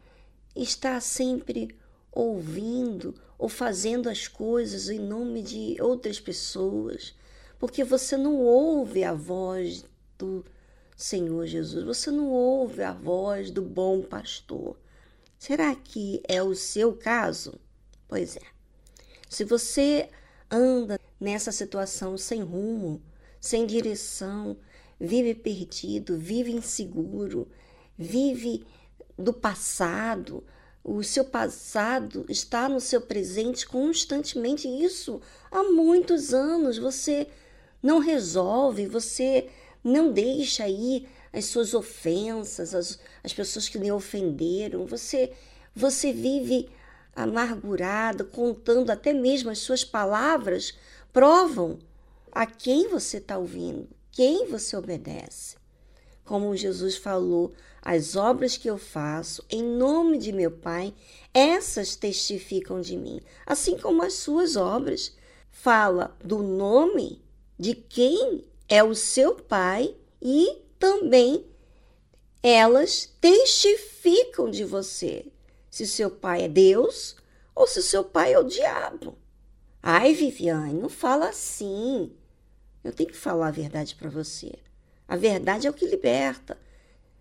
está 0.54 1.00
sempre 1.00 1.74
ouvindo 2.10 3.14
ou 3.38 3.48
fazendo 3.48 4.08
as 4.10 4.28
coisas 4.28 4.90
em 4.90 4.98
nome 4.98 5.42
de 5.42 5.80
outras 5.80 6.20
pessoas, 6.20 7.14
porque 7.58 7.82
você 7.82 8.16
não 8.16 8.36
ouve 8.36 9.04
a 9.04 9.14
voz 9.14 9.84
do 10.18 10.44
Senhor 10.94 11.46
Jesus, 11.46 11.82
você 11.84 12.10
não 12.10 12.28
ouve 12.30 12.82
a 12.82 12.92
voz 12.92 13.50
do 13.50 13.62
bom 13.62 14.02
pastor. 14.02 14.76
Será 15.38 15.74
que 15.74 16.22
é 16.28 16.42
o 16.42 16.54
seu 16.54 16.94
caso? 16.94 17.58
Pois 18.06 18.36
é. 18.36 18.42
Se 19.28 19.44
você 19.44 20.10
anda 20.50 21.00
nessa 21.18 21.50
situação 21.50 22.18
sem 22.18 22.42
rumo, 22.42 23.02
sem 23.40 23.66
direção, 23.66 24.56
vive 25.02 25.34
perdido, 25.34 26.16
vive 26.16 26.52
inseguro, 26.52 27.48
vive 27.98 28.64
do 29.18 29.32
passado, 29.32 30.44
o 30.84 31.02
seu 31.02 31.24
passado 31.24 32.24
está 32.28 32.68
no 32.68 32.80
seu 32.80 33.00
presente 33.00 33.66
constantemente. 33.66 34.68
Isso 34.68 35.20
há 35.50 35.64
muitos 35.64 36.32
anos. 36.32 36.78
Você 36.78 37.26
não 37.82 37.98
resolve, 37.98 38.86
você 38.86 39.48
não 39.82 40.12
deixa 40.12 40.64
aí 40.64 41.06
as 41.32 41.46
suas 41.46 41.74
ofensas, 41.74 42.74
as, 42.74 42.98
as 43.24 43.32
pessoas 43.32 43.68
que 43.68 43.78
lhe 43.78 43.90
ofenderam. 43.90 44.86
Você, 44.86 45.32
você 45.74 46.12
vive 46.12 46.68
amargurado, 47.14 48.24
contando 48.24 48.90
até 48.90 49.12
mesmo 49.12 49.50
as 49.50 49.58
suas 49.58 49.84
palavras, 49.84 50.74
provam 51.12 51.78
a 52.30 52.46
quem 52.46 52.88
você 52.88 53.18
está 53.18 53.36
ouvindo, 53.36 53.88
quem 54.12 54.46
você 54.46 54.76
obedece. 54.76 55.56
Como 56.24 56.56
Jesus 56.56 56.96
falou, 56.96 57.52
as 57.82 58.14
obras 58.14 58.56
que 58.56 58.70
eu 58.70 58.78
faço 58.78 59.44
em 59.50 59.62
nome 59.64 60.18
de 60.18 60.32
meu 60.32 60.52
Pai, 60.52 60.94
essas 61.34 61.96
testificam 61.96 62.80
de 62.80 62.96
mim, 62.96 63.20
assim 63.44 63.76
como 63.76 64.04
as 64.04 64.14
suas 64.14 64.54
obras. 64.54 65.16
Fala 65.50 66.16
do 66.24 66.38
nome 66.38 67.20
de 67.58 67.74
quem 67.74 68.44
é 68.68 68.84
o 68.84 68.94
seu 68.94 69.34
Pai 69.34 69.96
e 70.20 70.62
também 70.78 71.44
elas 72.42 73.12
testificam 73.20 74.50
de 74.50 74.64
você 74.64 75.26
se 75.72 75.86
seu 75.86 76.10
pai 76.10 76.42
é 76.42 76.48
Deus 76.48 77.16
ou 77.54 77.66
se 77.66 77.82
seu 77.82 78.04
pai 78.04 78.34
é 78.34 78.38
o 78.38 78.44
diabo. 78.44 79.16
Ai, 79.82 80.12
Viviane, 80.12 80.74
não 80.74 80.90
fala 80.90 81.30
assim. 81.30 82.12
Eu 82.82 82.92
tenho 82.92 83.10
que 83.10 83.16
falar 83.16 83.48
a 83.48 83.52
verdade 83.52 83.94
para 83.94 84.10
você. 84.10 84.52
A 85.06 85.16
verdade 85.16 85.66
é 85.66 85.70
o 85.70 85.74
que 85.74 85.86
liberta. 85.86 86.58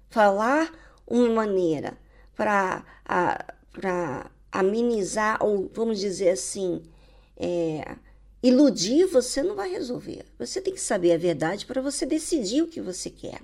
Falar 0.10 0.74
uma 1.06 1.30
maneira 1.30 1.98
para 2.36 2.84
amenizar, 4.52 5.44
ou 5.44 5.70
vamos 5.74 6.00
dizer 6.00 6.30
assim, 6.30 6.82
é, 7.38 7.96
iludir, 8.42 9.06
você 9.06 9.44
não 9.44 9.56
vai 9.56 9.70
resolver. 9.72 10.26
Você 10.40 10.62
tem 10.62 10.74
que 10.74 10.82
saber 10.82 11.14
a 11.14 11.18
verdade 11.18 11.66
para 11.66 11.82
você 11.82 12.06
decidir 12.06 12.62
o 12.62 12.68
que 12.68 12.82
você 12.82 13.10
quer. 13.10 13.42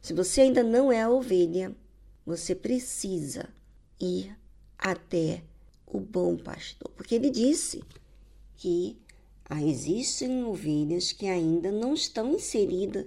Se 0.00 0.12
você 0.12 0.42
ainda 0.42 0.62
não 0.62 0.92
é 0.92 1.02
a 1.02 1.10
ovelha, 1.10 1.74
você 2.26 2.54
precisa 2.54 3.48
ir 4.00 4.36
até 4.78 5.42
o 5.86 6.00
bom 6.00 6.36
pastor, 6.36 6.90
porque 6.96 7.14
ele 7.14 7.30
disse 7.30 7.82
que 8.56 8.98
existem 9.62 10.44
ovelhas 10.44 11.12
que 11.12 11.26
ainda 11.26 11.70
não 11.70 11.94
estão 11.94 12.34
inseridas 12.34 13.06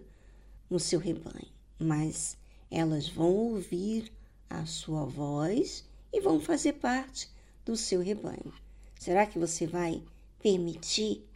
no 0.69 0.79
seu 0.79 0.99
rebanho, 0.99 1.51
mas 1.79 2.37
elas 2.69 3.07
vão 3.07 3.33
ouvir 3.33 4.11
a 4.49 4.65
sua 4.65 5.05
voz 5.05 5.85
e 6.11 6.21
vão 6.21 6.39
fazer 6.39 6.73
parte 6.73 7.29
do 7.65 7.75
seu 7.75 8.01
rebanho. 8.01 8.53
Será 8.99 9.25
que 9.25 9.39
você 9.39 9.65
vai 9.65 10.03
permitir 10.39 11.27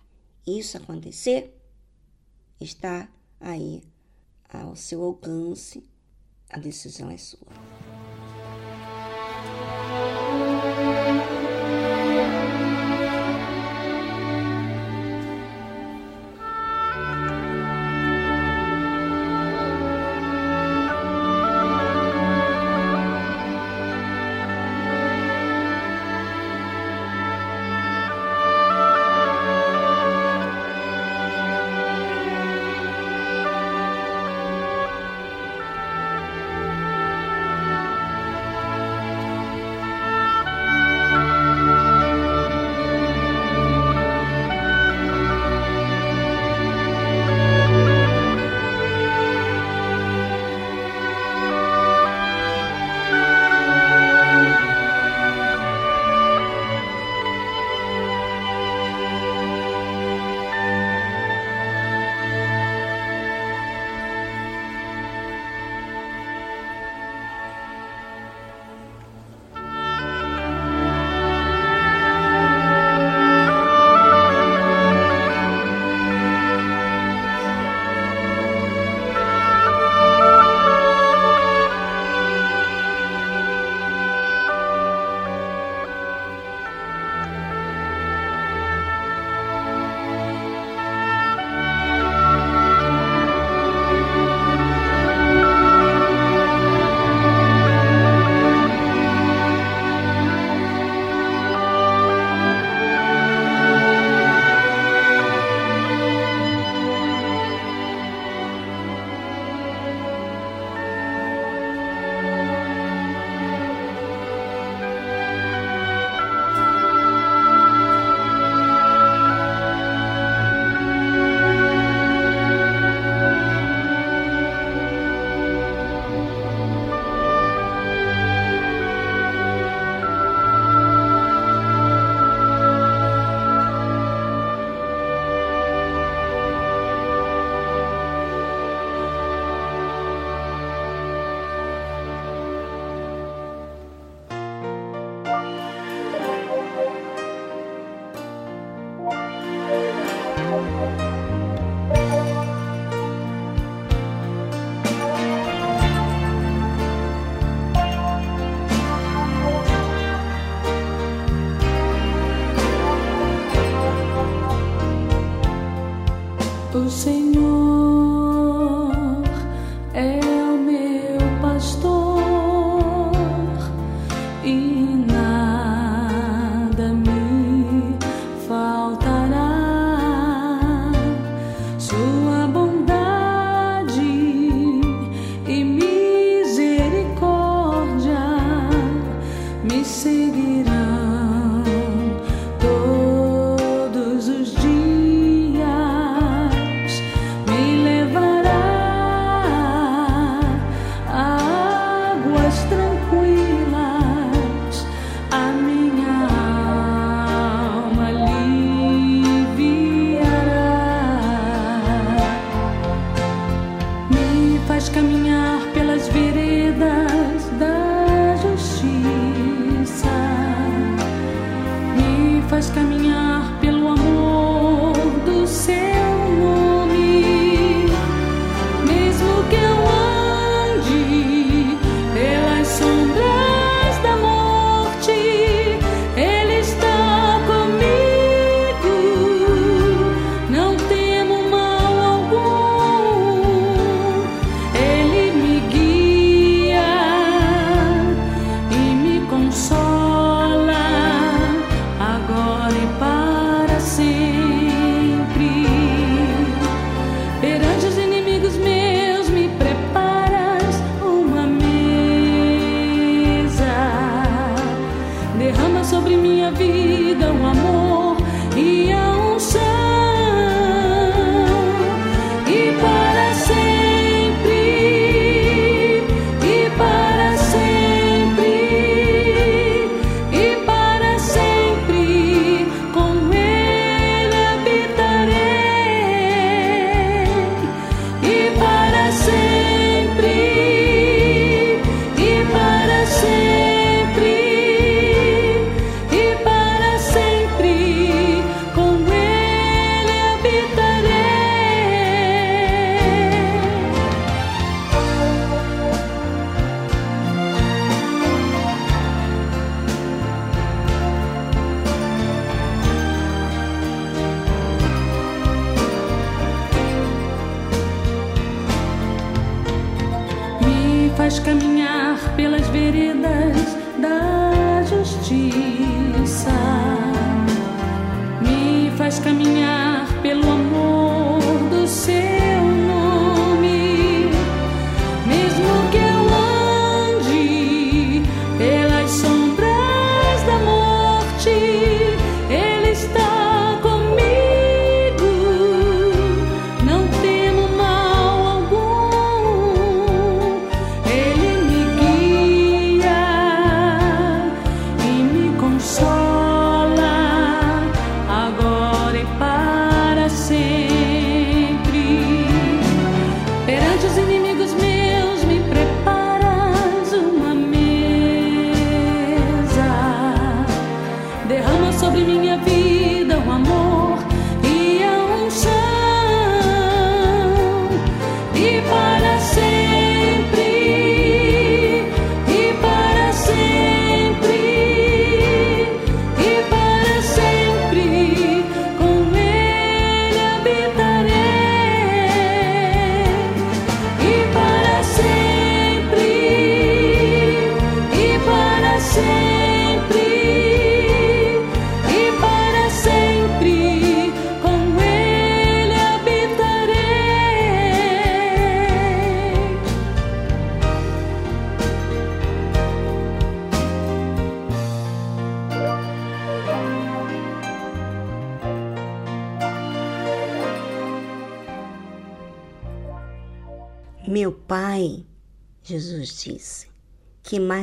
isso 0.46 0.78
acontecer? 0.78 1.58
Está 2.60 3.10
aí 3.40 3.84
ao 4.50 4.76
seu 4.76 5.04
alcance, 5.04 5.84
a 6.50 6.60
decisão 6.60 7.10
é 7.10 7.18
sua. 7.18 7.48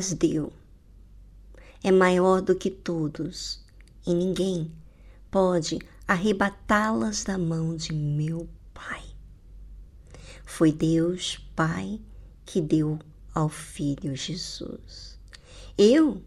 Mais 0.09 0.12
deu, 0.14 0.53
é 1.83 1.90
maior 1.90 2.40
do 2.40 2.55
que 2.55 2.71
todos, 2.71 3.62
e 4.07 4.14
ninguém 4.14 4.71
pode 5.31 5.79
arrebatá-las 6.07 7.25
da 7.25 7.37
mão 7.37 7.77
de 7.77 7.92
meu 7.92 8.49
Pai. 8.73 9.05
Foi 10.44 10.73
Deus, 10.73 11.38
Pai, 11.55 12.01
que 12.47 12.61
deu 12.61 12.99
ao 13.35 13.49
Filho 13.49 14.16
Jesus. 14.16 15.18
Eu, 15.77 16.23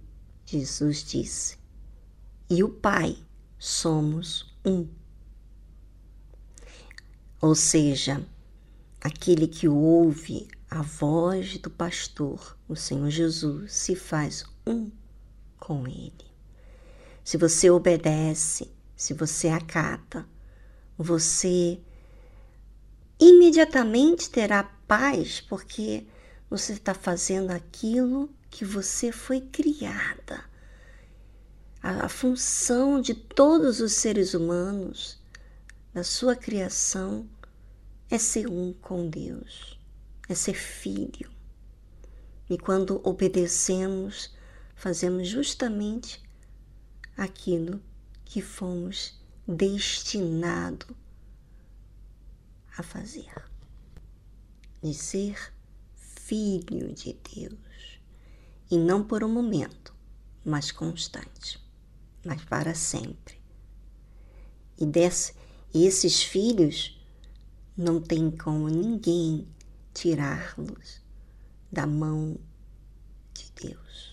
Jesus 0.46 1.04
disse, 1.04 1.58
e 2.50 2.64
o 2.64 2.70
Pai 2.70 3.18
somos 3.58 4.54
um. 4.64 4.88
Ou 7.42 7.56
seja, 7.56 8.24
aquele 9.02 9.48
que 9.48 9.68
ouve 9.68 10.48
a 10.72 10.82
voz 10.82 11.58
do 11.58 11.70
pastor, 11.70 12.58
o 12.66 12.78
Senhor 12.78 13.10
Jesus, 13.10 13.74
se 13.74 13.94
faz 13.94 14.46
um 14.66 14.90
com 15.60 15.86
ele. 15.86 16.32
Se 17.26 17.36
você 17.36 17.70
obedece, 17.70 18.72
se 18.96 19.14
você 19.14 19.50
acata, 19.50 20.26
você 20.98 21.78
imediatamente 23.20 24.30
terá 24.30 24.64
paz, 24.88 25.42
porque 25.42 26.08
você 26.50 26.72
está 26.72 26.94
fazendo 26.94 27.52
aquilo 27.52 28.30
que 28.50 28.64
você 28.64 29.12
foi 29.12 29.42
criada. 29.42 30.42
A, 31.84 32.06
a 32.06 32.10
função 32.10 33.02
de 33.02 33.14
todos 33.14 33.82
os 33.82 33.92
seres 33.92 34.34
humanos, 34.34 35.20
da 35.94 36.04
sua 36.06 36.34
criação, 36.34 37.30
é 38.10 38.18
ser 38.18 38.48
um 38.48 38.72
com 38.72 39.10
Deus, 39.10 39.78
é 40.28 40.36
ser 40.36 40.54
filho. 40.54 41.30
E 42.50 42.58
quando 42.58 43.02
obedecemos, 43.04 44.36
fazemos 44.76 45.28
justamente 45.28 46.22
aquilo 47.16 47.82
que 48.26 48.42
fomos 48.42 49.20
destinados 49.48 50.96
a 52.78 52.84
fazer, 52.84 53.34
de 54.82 54.94
ser 54.94 55.54
filho 55.96 56.94
de 56.94 57.18
Deus, 57.36 58.00
e 58.70 58.78
não 58.78 59.04
por 59.04 59.24
um 59.24 59.32
momento, 59.32 59.94
mas 60.44 60.72
constante, 60.72 61.60
mas 62.26 62.44
para 62.46 62.74
sempre. 62.74 63.40
E 64.78 64.86
desse, 64.86 65.34
esses 65.74 66.24
filhos 66.24 67.00
não 67.78 68.02
tem 68.02 68.32
como 68.32 68.68
ninguém 68.68 69.48
tirá-los 69.94 71.02
da 71.72 71.86
mão 71.86 72.40
de 73.34 73.52
Deus. 73.68 74.11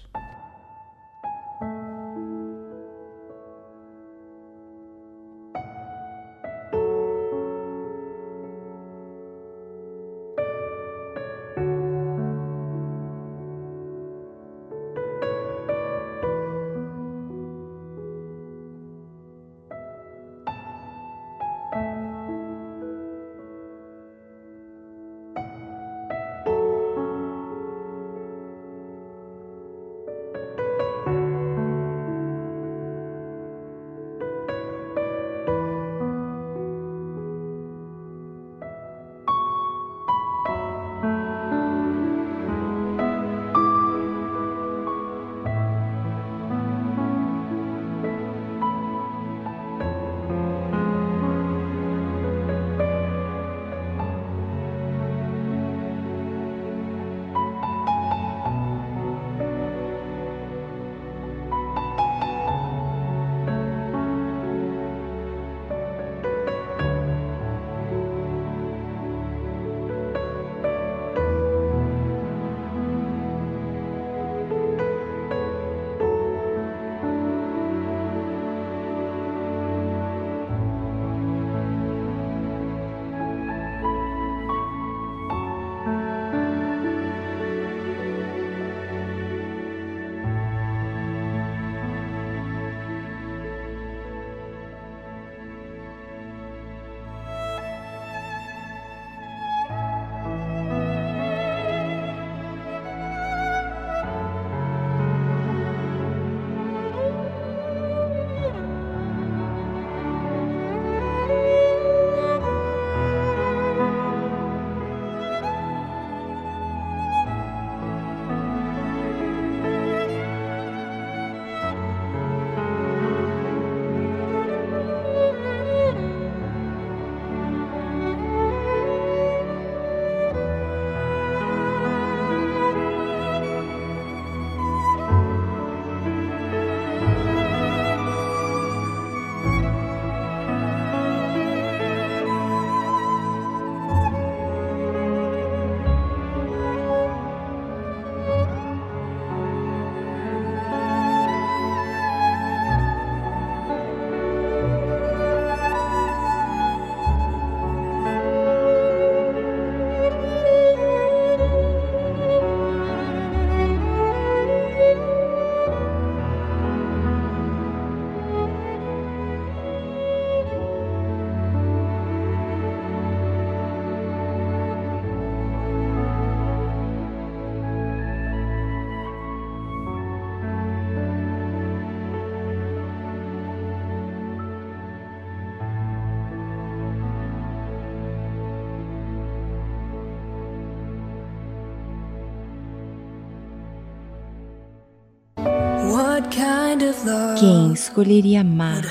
Quem 197.39 197.73
escolheria 197.73 198.41
amar 198.41 198.83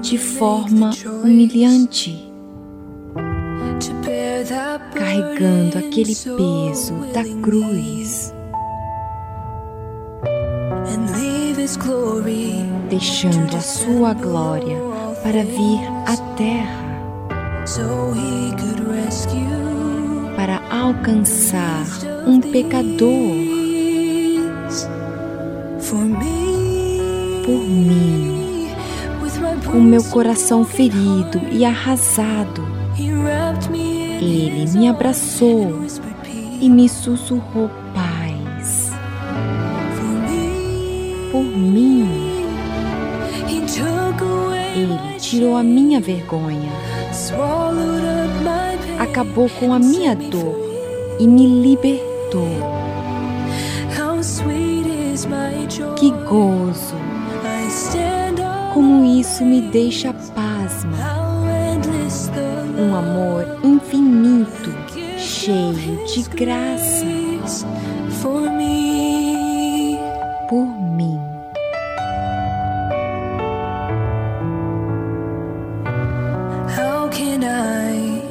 de 0.00 0.18
forma 0.18 0.90
humilhante? 1.22 2.32
Carregando 4.92 5.78
aquele 5.78 6.14
peso 6.14 6.94
da 7.12 7.22
cruz, 7.42 8.34
deixando 12.90 13.56
a 13.56 13.60
sua 13.60 14.14
glória 14.14 14.76
para 15.22 15.44
vir 15.44 15.80
à 16.06 16.16
terra. 16.36 16.84
Para 20.36 20.60
alcançar 20.70 21.86
um 22.26 22.40
pecador 22.40 23.54
por 27.44 27.62
mim, 27.62 28.68
com 29.70 29.80
meu 29.80 30.02
coração 30.04 30.64
ferido 30.64 31.40
e 31.52 31.64
arrasado. 31.64 32.64
Ele 34.20 34.70
me 34.72 34.88
abraçou 34.88 35.84
e 36.60 36.68
me 36.70 36.88
sussurrou 36.88 37.68
paz. 37.92 38.90
Por 41.30 41.44
mim, 41.44 42.08
ele 44.74 45.18
tirou 45.18 45.56
a 45.56 45.62
minha 45.62 46.00
vergonha, 46.00 46.72
acabou 48.98 49.50
com 49.60 49.72
a 49.72 49.78
minha 49.78 50.14
dor 50.16 50.56
e 51.18 51.26
me 51.26 51.46
libertou. 51.62 52.48
Que 55.96 56.10
gozo! 56.10 56.73
Isso 59.24 59.42
me 59.42 59.62
deixa 59.62 60.12
pasma. 60.12 60.98
Um 62.78 62.94
amor 62.94 63.58
infinito, 63.64 64.70
cheio 65.16 66.04
de 66.04 66.22
graça. 66.28 67.06
Por 68.20 68.42
mim. 68.52 69.38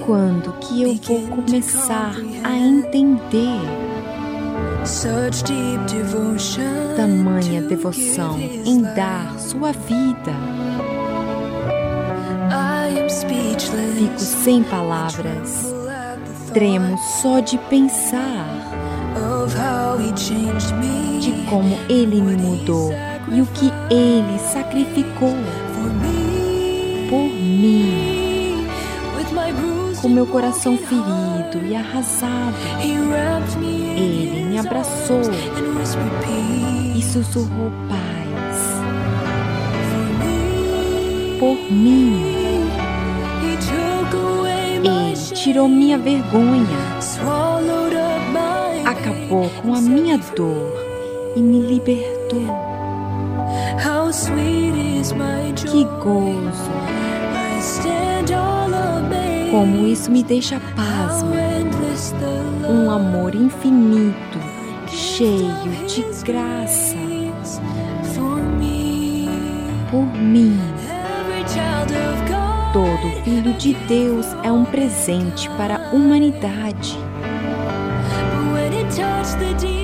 Quando 0.06 0.54
que 0.60 0.84
eu 0.84 0.96
vou 0.96 1.44
começar 1.44 2.14
a 2.44 2.56
entender? 2.56 3.62
tamanha 6.96 7.62
devoção 7.62 8.39
em 8.39 8.82
dar 8.82 9.39
sua 9.39 9.72
vida. 9.72 10.53
Sem 14.44 14.62
palavras, 14.62 15.74
tremo 16.54 16.98
só 16.98 17.39
de 17.39 17.58
pensar 17.58 18.46
de 21.22 21.32
como 21.50 21.80
ele 21.88 22.22
me 22.22 22.36
mudou 22.36 22.91
e 23.32 23.39
o 23.39 23.46
que 23.46 23.72
ele 23.89 24.38
sacrificou 24.39 25.34
por 27.10 27.24
mim 27.24 28.68
com 30.02 30.10
meu 30.10 30.28
coração 30.28 30.78
ferido 30.78 31.66
e 31.66 31.74
arrasado. 31.74 32.58
Ele 33.96 34.44
me 34.50 34.60
abraçou 34.60 35.22
e 36.94 37.02
sussurrou 37.02 37.72
paz. 37.88 38.58
Por 41.39 41.72
mim, 41.72 42.33
tirou 45.54 45.70
minha 45.70 45.99
vergonha, 45.99 46.66
acabou 48.88 49.47
com 49.62 49.76
a 49.76 49.82
minha 49.82 50.18
dor 50.18 50.74
e 51.36 51.39
me 51.39 51.60
libertou. 51.60 52.47
Que 55.56 55.84
gozo! 55.84 56.72
Como 59.51 59.86
isso 59.86 60.10
me 60.10 60.24
deixa 60.24 60.60
pasmo. 60.76 61.36
Um 62.68 62.89
amor 62.89 63.36
infinito, 63.36 64.39
cheio 64.88 65.54
de 65.86 66.01
graça. 66.24 66.95
Por 69.91 70.08
mim. 70.18 70.58
Todo 72.74 73.24
filho 73.24 73.53
de 73.53 73.76
Deus 73.88 74.26
é 74.41 74.51
um 74.51 74.65
presente 74.65 75.47
para 75.51 75.76
a 75.76 75.93
humanidade. 75.93 76.97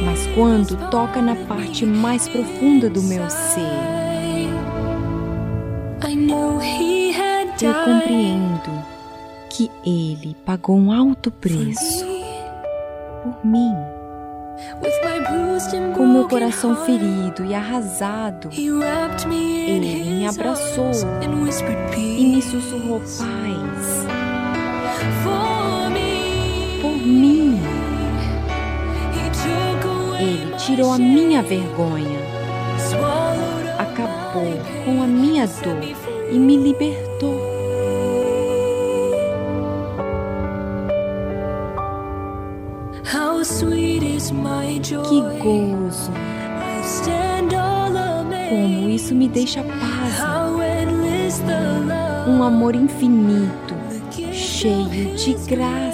Mas 0.04 0.26
quando 0.34 0.90
toca 0.90 1.22
na 1.22 1.36
parte 1.36 1.86
mais 1.86 2.28
profunda 2.28 2.90
do 2.90 3.04
meu 3.04 3.30
ser, 3.30 3.62
eu 7.62 7.74
compreendo 7.74 8.84
que 9.52 9.70
ele 9.86 10.36
pagou 10.44 10.76
um 10.76 10.92
alto 10.92 11.30
preço 11.30 12.06
por 13.22 13.46
mim. 13.46 13.99
Com 15.94 16.08
meu 16.08 16.26
coração 16.30 16.74
ferido 16.86 17.44
e 17.44 17.54
arrasado, 17.54 18.50
ele 18.54 20.04
me 20.06 20.26
abraçou 20.26 20.92
e 21.22 22.26
me 22.26 22.42
sussurrou 22.42 23.02
paz. 23.02 24.06
Por 26.82 26.96
mim, 26.96 27.60
ele 30.22 30.56
tirou 30.56 30.94
a 30.94 30.98
minha 30.98 31.44
vergonha, 31.44 32.20
acabou 33.78 34.54
com 34.86 35.04
a 35.04 35.08
minha 35.08 35.46
dor 35.46 35.84
e 36.32 36.40
me 36.40 36.56
libertou. 36.56 37.49
Que 44.98 45.22
gozo! 45.40 46.12
Como 48.50 48.90
isso 48.90 49.14
me 49.14 49.28
deixa 49.30 49.64
paz. 49.64 50.20
Um 52.28 52.42
amor 52.44 52.74
infinito, 52.76 53.76
cheio 54.32 55.16
de 55.16 55.34
graça. 55.48 55.89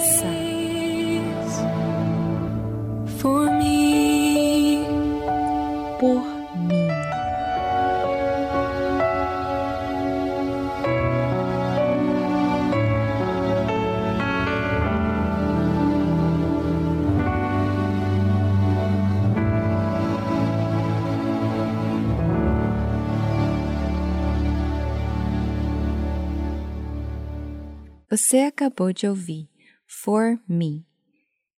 Você 28.16 28.38
acabou 28.38 28.94
de 28.94 29.06
ouvir 29.06 29.46
For 29.86 30.38
Me, 30.48 30.86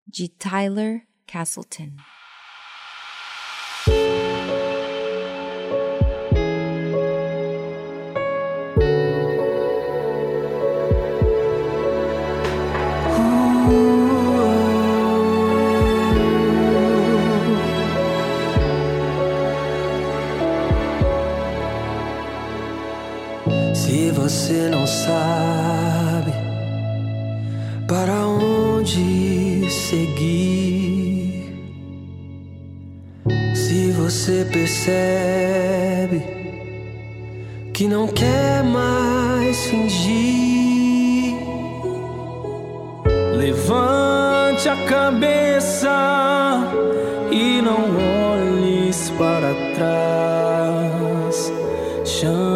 de 0.09 0.27
Tyler 0.27 1.03
Castleton. 1.27 1.91
Se 23.75 24.11
você 24.11 24.71
não 24.71 24.87
sabe 24.87 25.36
você 34.09 34.47
percebe 34.53 36.23
que 37.75 37.89
não 37.89 38.07
quer 38.07 38.63
mais 38.63 39.67
fingir. 39.67 41.35
Levante 43.35 44.69
a 44.69 44.77
cabeça 44.87 45.91
e 47.33 47.61
não 47.61 47.97
olhes 48.31 49.11
para 49.19 49.53
trás. 49.75 51.53
Chame 52.05 52.56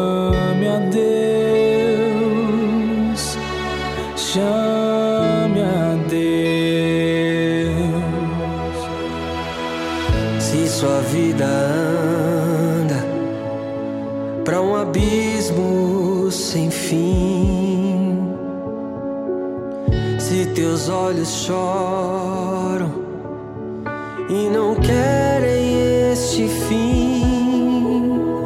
Os 20.80 20.88
olhos 20.88 21.28
choram 21.44 22.90
e 24.30 24.48
não 24.48 24.74
querem 24.76 26.10
este 26.10 26.48
fim. 26.48 28.42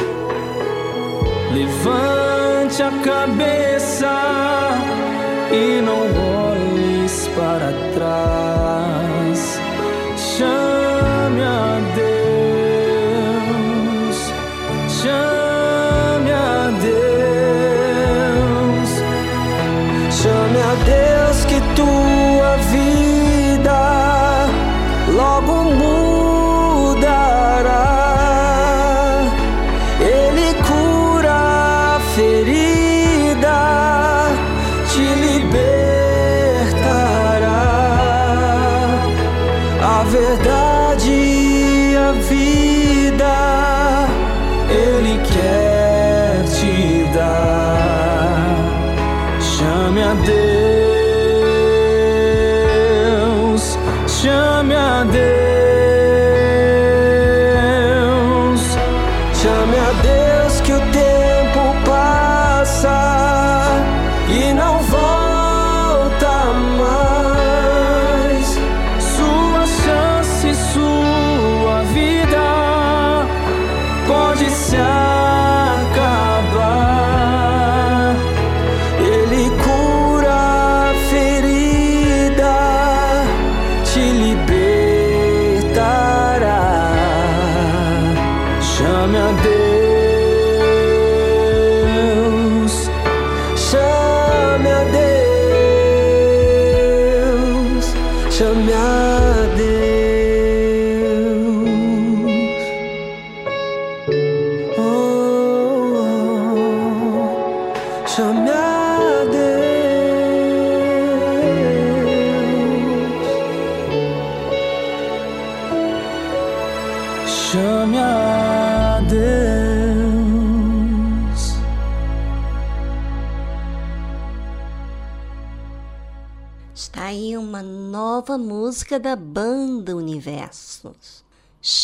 Levante 1.55 2.83
a 2.83 2.91
cabeça. 3.05 3.74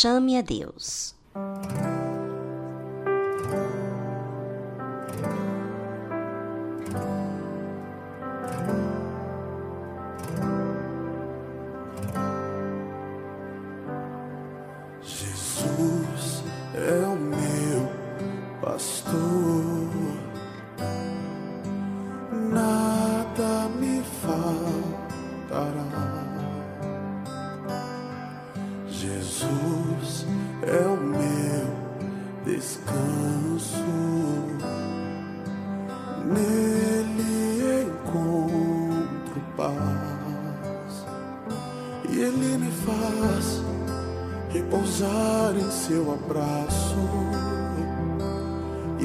chame 0.01 0.39
a 0.39 0.43
Deus. 0.43 1.10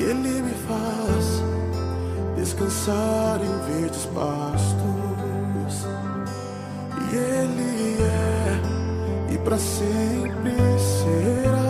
ele 0.09 0.41
me 0.43 0.53
faz 0.67 1.43
descansar 2.37 3.39
em 3.41 3.73
verdes 3.73 4.05
pastos. 4.13 4.85
E 7.11 7.15
ele 7.15 7.97
é 8.01 9.33
e 9.33 9.37
para 9.39 9.57
sempre 9.57 10.51
será. 10.79 11.64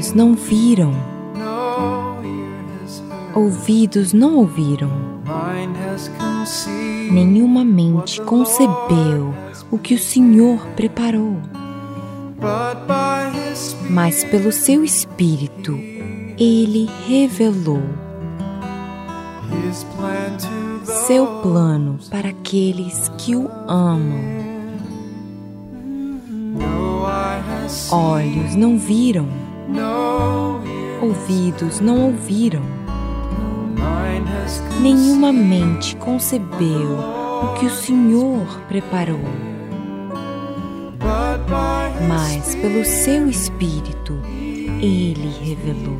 olhos 0.00 0.14
não 0.14 0.34
viram, 0.34 0.94
ouvidos 3.34 4.14
não 4.14 4.36
ouviram, 4.36 4.90
nenhuma 7.10 7.62
mente 7.62 8.18
concebeu 8.22 9.34
o 9.70 9.76
que 9.78 9.92
o 9.92 9.98
Senhor 9.98 10.66
preparou. 10.68 11.36
Mas 13.90 14.24
pelo 14.24 14.50
seu 14.50 14.82
Espírito, 14.82 15.72
Ele 16.38 16.88
revelou 17.06 17.82
seu 21.06 21.26
plano 21.42 21.98
para 22.10 22.30
aqueles 22.30 23.10
que 23.18 23.36
o 23.36 23.50
amam. 23.68 24.40
Olhos 27.92 28.54
não 28.56 28.78
viram 28.78 29.49
Ouvidos 31.02 31.80
não 31.80 32.06
ouviram, 32.06 32.62
nenhuma 34.80 35.32
mente 35.32 35.96
concebeu 35.96 36.98
o 37.42 37.54
que 37.58 37.66
o 37.66 37.70
Senhor 37.70 38.46
preparou. 38.68 39.20
Mas 42.08 42.54
pelo 42.56 42.84
seu 42.84 43.28
Espírito 43.28 44.18
ele 44.80 45.32
revelou. 45.42 45.98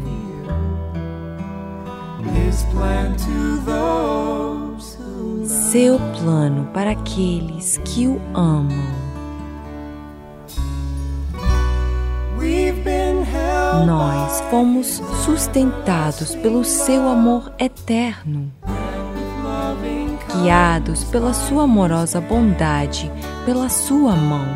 Seu 5.45 5.99
plano 6.21 6.69
para 6.73 6.91
aqueles 6.91 7.79
que 7.85 8.07
o 8.07 8.21
amam. 8.35 9.00
Nós 13.87 14.41
fomos 14.51 15.03
sustentados 15.25 16.35
pelo 16.37 16.65
seu 16.65 17.09
amor 17.09 17.53
eterno, 17.59 18.53
guiados 20.33 21.05
pela 21.05 21.33
sua 21.33 21.65
amorosa 21.65 22.21
bondade, 22.21 23.11
pela 23.45 23.69
sua 23.69 24.15
mão. 24.15 24.47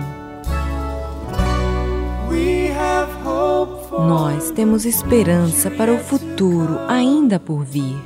Nós 4.06 4.50
temos 4.50 4.84
esperança 4.84 5.70
para 5.70 5.92
o 5.92 5.98
futuro 5.98 6.78
ainda 6.88 7.38
por 7.38 7.64
vir. 7.64 7.96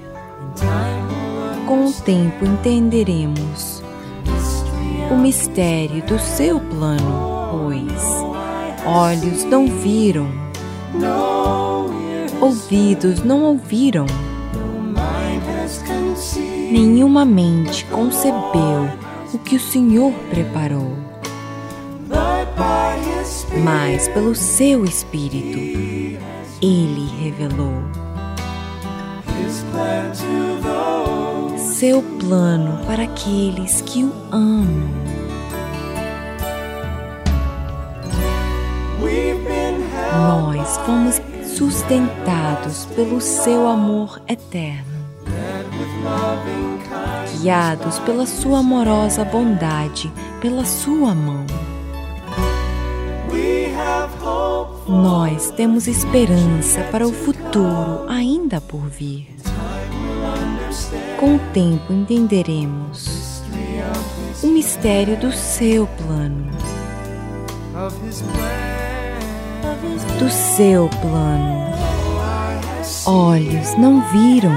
Com 1.66 1.86
o 1.86 1.92
tempo 1.92 2.44
entenderemos 2.44 3.82
o 5.10 5.16
mistério 5.16 6.02
do 6.02 6.18
seu 6.18 6.60
plano 6.60 7.37
olhos 8.88 9.44
não 9.44 9.66
viram, 9.66 10.26
ouvidos 12.40 13.22
não 13.22 13.44
ouviram, 13.44 14.06
nenhuma 16.72 17.24
mente 17.26 17.84
concebeu 17.86 18.88
o 19.34 19.38
que 19.38 19.56
o 19.56 19.60
Senhor 19.60 20.12
preparou. 20.30 20.96
Mas 23.62 24.08
pelo 24.08 24.34
seu 24.34 24.84
Espírito, 24.84 25.58
Ele 26.62 27.08
revelou 27.20 27.82
seu 31.78 32.02
plano 32.02 32.84
para 32.86 33.04
aqueles 33.04 33.80
que 33.82 34.02
o 34.02 34.12
amam. 34.32 35.07
Nós 40.18 40.76
fomos 40.78 41.20
sustentados 41.46 42.86
pelo 42.86 43.20
seu 43.20 43.68
amor 43.68 44.20
eterno, 44.26 45.06
guiados 47.40 48.00
pela 48.00 48.26
sua 48.26 48.58
amorosa 48.58 49.24
bondade, 49.24 50.12
pela 50.40 50.64
sua 50.64 51.14
mão. 51.14 51.46
Nós 54.88 55.52
temos 55.52 55.86
esperança 55.86 56.80
para 56.90 57.06
o 57.06 57.12
futuro 57.12 58.04
ainda 58.08 58.60
por 58.60 58.88
vir. 58.88 59.28
Com 61.20 61.36
o 61.36 61.38
tempo 61.52 61.92
entenderemos 61.92 63.40
o 64.42 64.48
mistério 64.48 65.16
do 65.16 65.30
seu 65.30 65.86
plano. 65.86 66.50
Do 70.18 70.30
seu 70.30 70.88
plano. 71.00 71.68
Olhos 73.06 73.76
não 73.78 74.02
viram, 74.10 74.52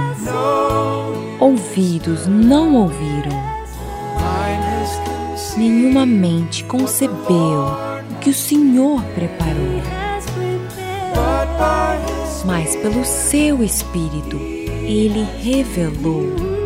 ouvidos 1.39 2.27
não 2.27 2.75
ouviram, 2.75 3.31
nenhuma 5.57 6.05
mente 6.05 6.63
concebeu 6.65 7.67
o 8.09 8.15
que 8.19 8.29
o 8.29 8.33
Senhor 8.33 9.01
preparou. 9.15 9.81
Mas 12.45 12.75
pelo 12.77 13.05
seu 13.05 13.63
Espírito, 13.63 14.37
Ele 14.37 15.25
revelou 15.39 16.61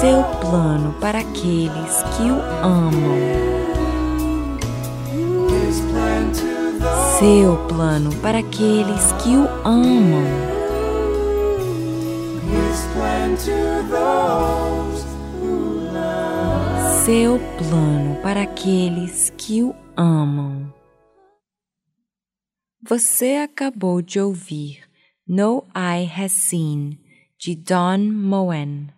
seu 0.00 0.22
plano 0.40 0.94
para 1.00 1.18
aqueles 1.18 2.02
que 2.16 2.22
o 2.22 2.40
amam. 2.62 3.67
Seu 7.18 7.56
plano 7.66 8.14
para 8.22 8.38
aqueles 8.38 9.10
que 9.20 9.30
o 9.36 9.48
amam. 9.66 10.22
Seu 17.04 17.40
plano 17.58 18.22
para 18.22 18.42
aqueles 18.42 19.30
que 19.36 19.64
o 19.64 19.74
amam. 19.96 20.72
Você 22.88 23.34
acabou 23.42 24.00
de 24.00 24.20
ouvir 24.20 24.84
No 25.26 25.66
Eye 25.74 26.08
Has 26.08 26.30
Seen 26.30 27.00
de 27.36 27.56
Don 27.56 27.98
Moen. 27.98 28.97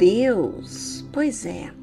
Deus? 0.00 1.04
Pois 1.12 1.44
é, 1.44 1.74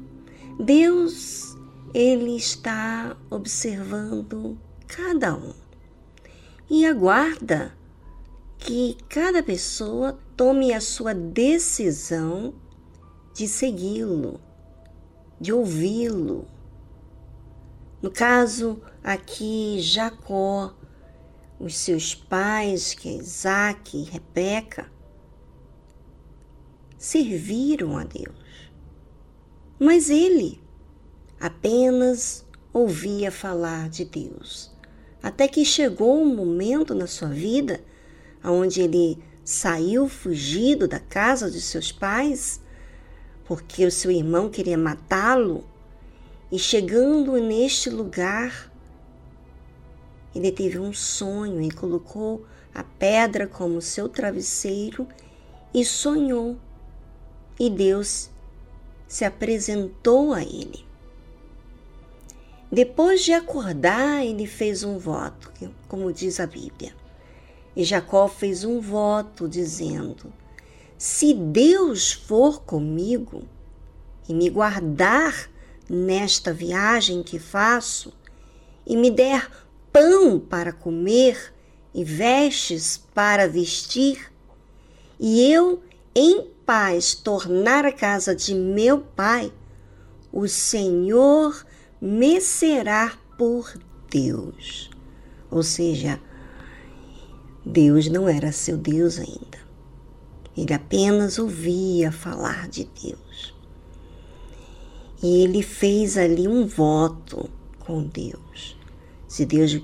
Deus, 0.58 1.56
ele 1.94 2.36
está 2.36 3.16
observando 3.30 4.58
cada 4.88 5.36
um 5.36 5.54
e 6.68 6.84
aguarda 6.84 7.72
que 8.58 8.98
cada 9.08 9.40
pessoa 9.40 10.18
tome 10.36 10.72
a 10.72 10.80
sua 10.80 11.14
decisão 11.14 12.54
de 13.32 13.46
segui-lo, 13.46 14.40
de 15.40 15.52
ouvi-lo. 15.52 16.44
No 18.02 18.10
caso 18.10 18.82
aqui, 19.00 19.76
Jacó, 19.78 20.74
os 21.60 21.76
seus 21.76 22.16
pais, 22.16 22.94
que 22.94 23.10
é 23.10 23.12
Isaac 23.12 23.96
e 23.96 24.02
Rebeca, 24.02 24.90
serviram 26.98 27.96
a 27.96 28.04
Deus. 28.04 28.36
Mas 29.78 30.10
ele 30.10 30.60
apenas 31.40 32.44
ouvia 32.72 33.30
falar 33.30 33.88
de 33.88 34.04
Deus, 34.04 34.70
até 35.22 35.46
que 35.46 35.64
chegou 35.64 36.20
um 36.20 36.34
momento 36.34 36.94
na 36.94 37.06
sua 37.06 37.28
vida 37.28 37.80
onde 38.44 38.82
ele 38.82 39.18
saiu 39.44 40.08
fugido 40.08 40.86
da 40.86 40.98
casa 40.98 41.50
de 41.50 41.60
seus 41.60 41.92
pais, 41.92 42.60
porque 43.44 43.86
o 43.86 43.90
seu 43.90 44.10
irmão 44.10 44.50
queria 44.50 44.76
matá-lo, 44.76 45.64
e 46.50 46.58
chegando 46.58 47.32
neste 47.40 47.88
lugar, 47.88 48.72
ele 50.34 50.50
teve 50.50 50.78
um 50.78 50.92
sonho 50.92 51.60
e 51.62 51.70
colocou 51.70 52.44
a 52.74 52.82
pedra 52.82 53.46
como 53.46 53.80
seu 53.80 54.08
travesseiro 54.08 55.06
e 55.74 55.84
sonhou 55.84 56.58
e 57.58 57.68
Deus 57.68 58.30
se 59.06 59.24
apresentou 59.24 60.32
a 60.32 60.42
ele. 60.42 60.86
Depois 62.70 63.24
de 63.24 63.32
acordar, 63.32 64.24
ele 64.24 64.46
fez 64.46 64.84
um 64.84 64.98
voto, 64.98 65.50
como 65.88 66.12
diz 66.12 66.38
a 66.38 66.46
Bíblia. 66.46 66.94
E 67.74 67.82
Jacó 67.82 68.28
fez 68.28 68.62
um 68.62 68.80
voto 68.80 69.48
dizendo: 69.48 70.30
Se 70.98 71.32
Deus 71.32 72.12
for 72.12 72.62
comigo 72.62 73.44
e 74.28 74.34
me 74.34 74.50
guardar 74.50 75.50
nesta 75.88 76.52
viagem 76.52 77.22
que 77.22 77.38
faço, 77.38 78.12
e 78.86 78.96
me 78.96 79.10
der 79.10 79.50
pão 79.90 80.38
para 80.38 80.72
comer 80.72 81.54
e 81.94 82.04
vestes 82.04 83.02
para 83.14 83.48
vestir, 83.48 84.30
e 85.18 85.50
eu 85.50 85.82
em 86.14 86.46
paz 86.68 87.14
tornar 87.14 87.86
a 87.86 87.92
casa 87.92 88.36
de 88.36 88.54
meu 88.54 89.00
pai, 89.00 89.50
o 90.30 90.46
Senhor 90.46 91.64
me 91.98 92.42
será 92.42 93.16
por 93.38 93.72
Deus. 94.10 94.90
Ou 95.50 95.62
seja, 95.62 96.20
Deus 97.64 98.10
não 98.10 98.28
era 98.28 98.52
seu 98.52 98.76
Deus 98.76 99.18
ainda. 99.18 99.58
Ele 100.54 100.74
apenas 100.74 101.38
ouvia 101.38 102.12
falar 102.12 102.68
de 102.68 102.86
Deus. 103.02 103.54
E 105.22 105.42
ele 105.44 105.62
fez 105.62 106.18
ali 106.18 106.46
um 106.46 106.66
voto 106.66 107.48
com 107.78 108.02
Deus. 108.02 108.78
Se 109.26 109.46
Deus 109.46 109.80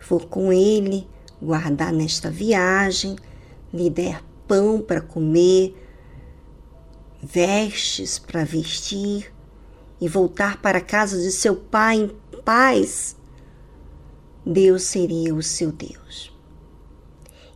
for 0.00 0.26
com 0.26 0.52
ele, 0.52 1.06
guardar 1.40 1.92
nesta 1.92 2.32
viagem, 2.32 3.14
lhe 3.72 3.88
der 3.88 4.24
pão 4.48 4.82
para 4.82 5.00
comer, 5.00 5.86
vestes 7.22 8.18
para 8.18 8.44
vestir 8.44 9.32
e 10.00 10.08
voltar 10.08 10.60
para 10.62 10.78
a 10.78 10.82
casa 10.82 11.20
de 11.20 11.30
seu 11.30 11.54
pai 11.54 11.96
em 11.96 12.40
paz, 12.42 13.16
Deus 14.44 14.84
seria 14.84 15.34
o 15.34 15.42
seu 15.42 15.70
Deus. 15.70 16.32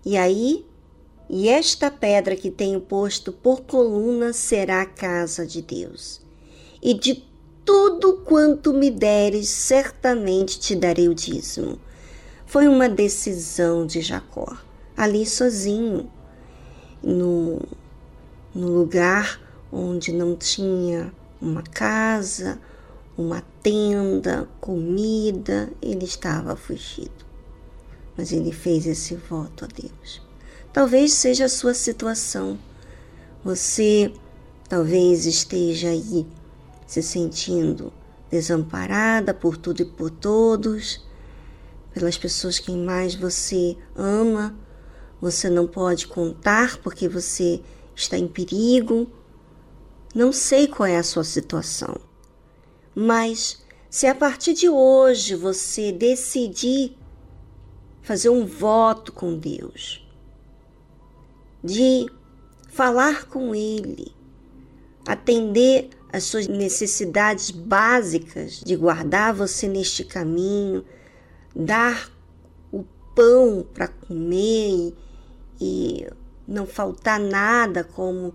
E 0.04 0.16
aí, 0.16 0.66
e 1.28 1.48
esta 1.48 1.90
pedra 1.90 2.36
que 2.36 2.50
tenho 2.50 2.80
posto 2.80 3.32
por 3.32 3.62
coluna 3.62 4.34
será 4.34 4.82
a 4.82 4.86
casa 4.86 5.46
de 5.46 5.62
Deus. 5.62 6.20
E 6.82 6.92
de 6.92 7.24
tudo 7.64 8.18
quanto 8.24 8.74
me 8.74 8.90
deres, 8.90 9.48
certamente 9.48 10.60
te 10.60 10.76
darei 10.76 11.08
o 11.08 11.14
dízimo. 11.14 11.78
Foi 12.44 12.68
uma 12.68 12.90
decisão 12.90 13.86
de 13.86 14.02
Jacó, 14.02 14.54
ali 14.94 15.24
sozinho, 15.24 16.10
no, 17.02 17.58
no 18.54 18.68
lugar 18.68 19.43
onde 19.74 20.12
não 20.12 20.36
tinha 20.36 21.12
uma 21.40 21.62
casa, 21.62 22.60
uma 23.18 23.42
tenda, 23.60 24.48
comida, 24.60 25.68
ele 25.82 26.04
estava 26.04 26.54
fugido. 26.54 27.24
Mas 28.16 28.32
ele 28.32 28.52
fez 28.52 28.86
esse 28.86 29.16
voto 29.16 29.64
a 29.64 29.68
Deus. 29.68 30.22
Talvez 30.72 31.12
seja 31.12 31.46
a 31.46 31.48
sua 31.48 31.74
situação. 31.74 32.56
Você 33.44 34.12
talvez 34.68 35.26
esteja 35.26 35.88
aí 35.88 36.24
se 36.86 37.02
sentindo 37.02 37.92
desamparada 38.30 39.34
por 39.34 39.56
tudo 39.56 39.82
e 39.82 39.84
por 39.84 40.10
todos, 40.10 41.04
pelas 41.92 42.16
pessoas 42.16 42.60
que 42.60 42.72
mais 42.72 43.14
você 43.14 43.76
ama, 43.96 44.56
você 45.20 45.50
não 45.50 45.66
pode 45.66 46.06
contar 46.06 46.78
porque 46.78 47.08
você 47.08 47.60
está 47.94 48.16
em 48.16 48.26
perigo, 48.28 49.08
não 50.14 50.32
sei 50.32 50.68
qual 50.68 50.86
é 50.86 50.96
a 50.96 51.02
sua 51.02 51.24
situação, 51.24 51.96
mas 52.94 53.64
se 53.90 54.06
a 54.06 54.14
partir 54.14 54.54
de 54.54 54.68
hoje 54.68 55.34
você 55.34 55.90
decidir 55.90 56.96
fazer 58.02 58.28
um 58.28 58.46
voto 58.46 59.12
com 59.12 59.36
Deus, 59.36 60.06
de 61.62 62.06
falar 62.68 63.26
com 63.26 63.54
Ele, 63.54 64.14
atender 65.06 65.90
as 66.12 66.24
suas 66.24 66.46
necessidades 66.46 67.50
básicas, 67.50 68.60
de 68.60 68.76
guardar 68.76 69.34
você 69.34 69.66
neste 69.66 70.04
caminho, 70.04 70.84
dar 71.54 72.08
o 72.70 72.84
pão 73.16 73.66
para 73.74 73.88
comer 73.88 74.70
e, 74.70 74.94
e 75.60 76.06
não 76.46 76.66
faltar 76.66 77.18
nada 77.18 77.82
como 77.82 78.34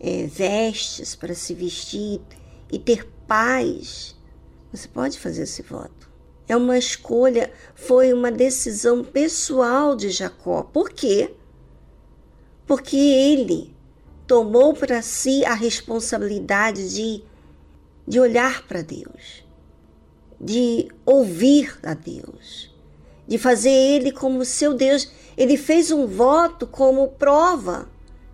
é, 0.00 0.26
vestes 0.26 1.14
para 1.14 1.34
se 1.34 1.54
vestir 1.54 2.20
e 2.72 2.78
ter 2.78 3.06
paz, 3.26 4.16
você 4.72 4.88
pode 4.88 5.18
fazer 5.18 5.42
esse 5.42 5.62
voto. 5.62 6.10
É 6.48 6.56
uma 6.56 6.76
escolha, 6.78 7.52
foi 7.74 8.12
uma 8.12 8.30
decisão 8.32 9.04
pessoal 9.04 9.94
de 9.94 10.10
Jacó. 10.10 10.62
Por 10.62 10.90
quê? 10.90 11.32
Porque 12.66 12.96
ele 12.96 13.72
tomou 14.26 14.74
para 14.74 15.02
si 15.02 15.44
a 15.44 15.54
responsabilidade 15.54 16.94
de, 16.94 17.22
de 18.06 18.18
olhar 18.18 18.66
para 18.66 18.82
Deus, 18.82 19.44
de 20.40 20.88
ouvir 21.04 21.78
a 21.82 21.94
Deus, 21.94 22.74
de 23.28 23.38
fazer 23.38 23.70
ele 23.70 24.10
como 24.10 24.44
seu 24.44 24.74
Deus. 24.74 25.10
Ele 25.36 25.56
fez 25.56 25.92
um 25.92 26.06
voto 26.06 26.66
como 26.66 27.08
prova. 27.08 27.88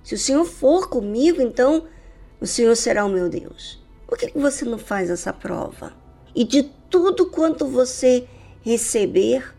Se 0.07 0.15
o 0.15 0.19
Senhor 0.19 0.45
for 0.45 0.89
comigo, 0.89 1.43
então 1.43 1.89
o 2.41 2.47
Senhor 2.47 2.77
será 2.77 3.05
o 3.05 3.09
meu 3.09 3.29
Deus. 3.29 3.85
Por 4.07 4.17
que 4.17 4.31
você 4.39 4.65
não 4.65 4.79
faz 4.79 5.11
essa 5.11 5.33
prova? 5.33 5.93
E 6.33 6.45
de 6.45 6.63
tudo 6.89 7.27
quanto 7.29 7.67
você 7.67 8.25
receber, 8.63 9.53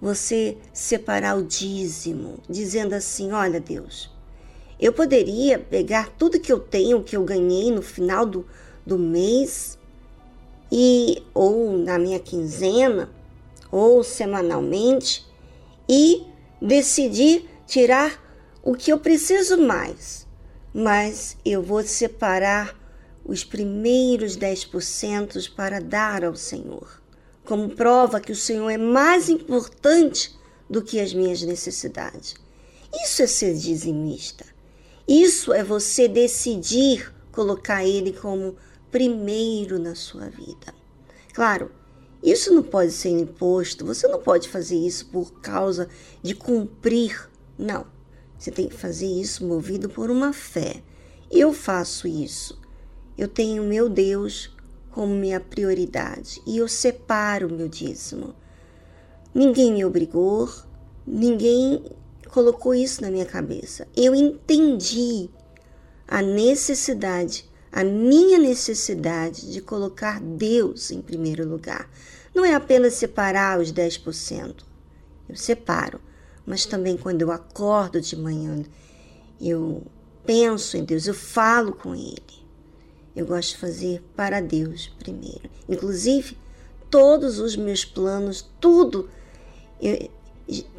você 0.00 0.58
separar 0.72 1.38
o 1.38 1.44
dízimo, 1.44 2.40
dizendo 2.50 2.94
assim: 2.94 3.30
Olha, 3.30 3.60
Deus, 3.60 4.10
eu 4.80 4.92
poderia 4.92 5.56
pegar 5.56 6.08
tudo 6.18 6.40
que 6.40 6.52
eu 6.52 6.58
tenho, 6.58 7.04
que 7.04 7.16
eu 7.16 7.22
ganhei 7.22 7.70
no 7.70 7.80
final 7.80 8.26
do, 8.26 8.44
do 8.84 8.98
mês, 8.98 9.78
e 10.72 11.22
ou 11.32 11.78
na 11.78 11.96
minha 11.96 12.18
quinzena, 12.18 13.08
ou 13.70 14.02
semanalmente, 14.02 15.24
e 15.88 16.26
decidir 16.60 17.48
tirar 17.68 18.21
o 18.62 18.74
que 18.74 18.92
eu 18.92 18.98
preciso 18.98 19.58
mais. 19.58 20.26
Mas 20.72 21.36
eu 21.44 21.62
vou 21.62 21.82
separar 21.82 22.78
os 23.24 23.44
primeiros 23.44 24.36
10% 24.36 25.54
para 25.54 25.80
dar 25.80 26.24
ao 26.24 26.34
Senhor, 26.34 27.02
como 27.44 27.70
prova 27.70 28.20
que 28.20 28.32
o 28.32 28.36
Senhor 28.36 28.70
é 28.70 28.78
mais 28.78 29.28
importante 29.28 30.34
do 30.68 30.82
que 30.82 30.98
as 31.00 31.12
minhas 31.12 31.42
necessidades. 31.42 32.34
Isso 33.04 33.22
é 33.22 33.26
ser 33.26 33.54
dizimista. 33.54 34.44
Isso 35.06 35.52
é 35.52 35.62
você 35.62 36.08
decidir 36.08 37.12
colocar 37.30 37.84
Ele 37.84 38.12
como 38.12 38.56
primeiro 38.90 39.78
na 39.78 39.94
sua 39.94 40.28
vida. 40.28 40.74
Claro, 41.32 41.70
isso 42.22 42.54
não 42.54 42.62
pode 42.62 42.92
ser 42.92 43.08
imposto, 43.08 43.84
você 43.84 44.06
não 44.06 44.20
pode 44.20 44.48
fazer 44.48 44.76
isso 44.76 45.06
por 45.06 45.40
causa 45.40 45.88
de 46.22 46.34
cumprir. 46.34 47.28
Não. 47.58 47.86
Você 48.42 48.50
tem 48.50 48.68
que 48.68 48.74
fazer 48.74 49.06
isso 49.06 49.46
movido 49.46 49.88
por 49.88 50.10
uma 50.10 50.32
fé. 50.32 50.82
Eu 51.30 51.52
faço 51.52 52.08
isso 52.08 52.60
eu 53.16 53.28
tenho 53.28 53.62
meu 53.62 53.88
Deus 53.88 54.50
como 54.90 55.14
minha 55.14 55.38
prioridade 55.38 56.40
e 56.46 56.58
eu 56.58 56.66
separo 56.66 57.48
meu 57.48 57.68
dízimo. 57.68 58.34
Ninguém 59.34 59.72
me 59.72 59.84
obrigou, 59.84 60.50
ninguém 61.06 61.84
colocou 62.28 62.74
isso 62.74 63.02
na 63.02 63.10
minha 63.10 63.26
cabeça. 63.26 63.86
Eu 63.96 64.14
entendi 64.14 65.28
a 66.08 66.20
necessidade, 66.22 67.48
a 67.70 67.84
minha 67.84 68.38
necessidade 68.38 69.52
de 69.52 69.60
colocar 69.60 70.20
Deus 70.20 70.90
em 70.90 71.00
primeiro 71.00 71.48
lugar. 71.48 71.88
Não 72.34 72.44
é 72.44 72.54
apenas 72.54 72.94
separar 72.94 73.60
os 73.60 73.72
10%. 73.72 74.64
Eu 75.28 75.36
separo, 75.36 76.00
mas 76.46 76.66
também 76.66 76.96
quando 76.96 77.22
eu 77.22 77.30
acordo 77.30 78.00
de 78.00 78.16
manhã, 78.16 78.62
eu 79.40 79.82
penso 80.24 80.76
em 80.76 80.84
Deus, 80.84 81.06
eu 81.06 81.14
falo 81.14 81.72
com 81.72 81.94
Ele. 81.94 82.42
Eu 83.14 83.26
gosto 83.26 83.50
de 83.50 83.58
fazer 83.58 84.02
para 84.16 84.40
Deus 84.40 84.88
primeiro. 84.98 85.50
Inclusive, 85.68 86.36
todos 86.90 87.38
os 87.38 87.56
meus 87.56 87.84
planos, 87.84 88.48
tudo 88.60 89.08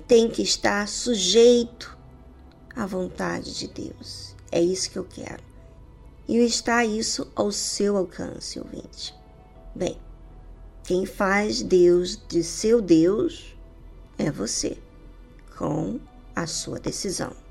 tem 0.07 0.29
que 0.29 0.41
estar 0.41 0.87
sujeito 0.87 1.97
à 2.75 2.85
vontade 2.85 3.53
de 3.53 3.67
Deus. 3.67 4.35
É 4.51 4.61
isso 4.61 4.89
que 4.89 4.97
eu 4.97 5.03
quero. 5.03 5.43
E 6.27 6.37
está 6.37 6.85
isso 6.85 7.31
ao 7.35 7.51
seu 7.51 7.97
alcance, 7.97 8.59
ouvinte. 8.59 9.13
Bem, 9.75 9.97
quem 10.83 11.05
faz 11.05 11.61
Deus 11.61 12.19
de 12.27 12.43
seu 12.43 12.81
Deus 12.81 13.55
é 14.17 14.31
você, 14.31 14.77
com 15.57 15.99
a 16.35 16.47
sua 16.47 16.79
decisão. 16.79 17.42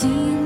seen 0.00 0.37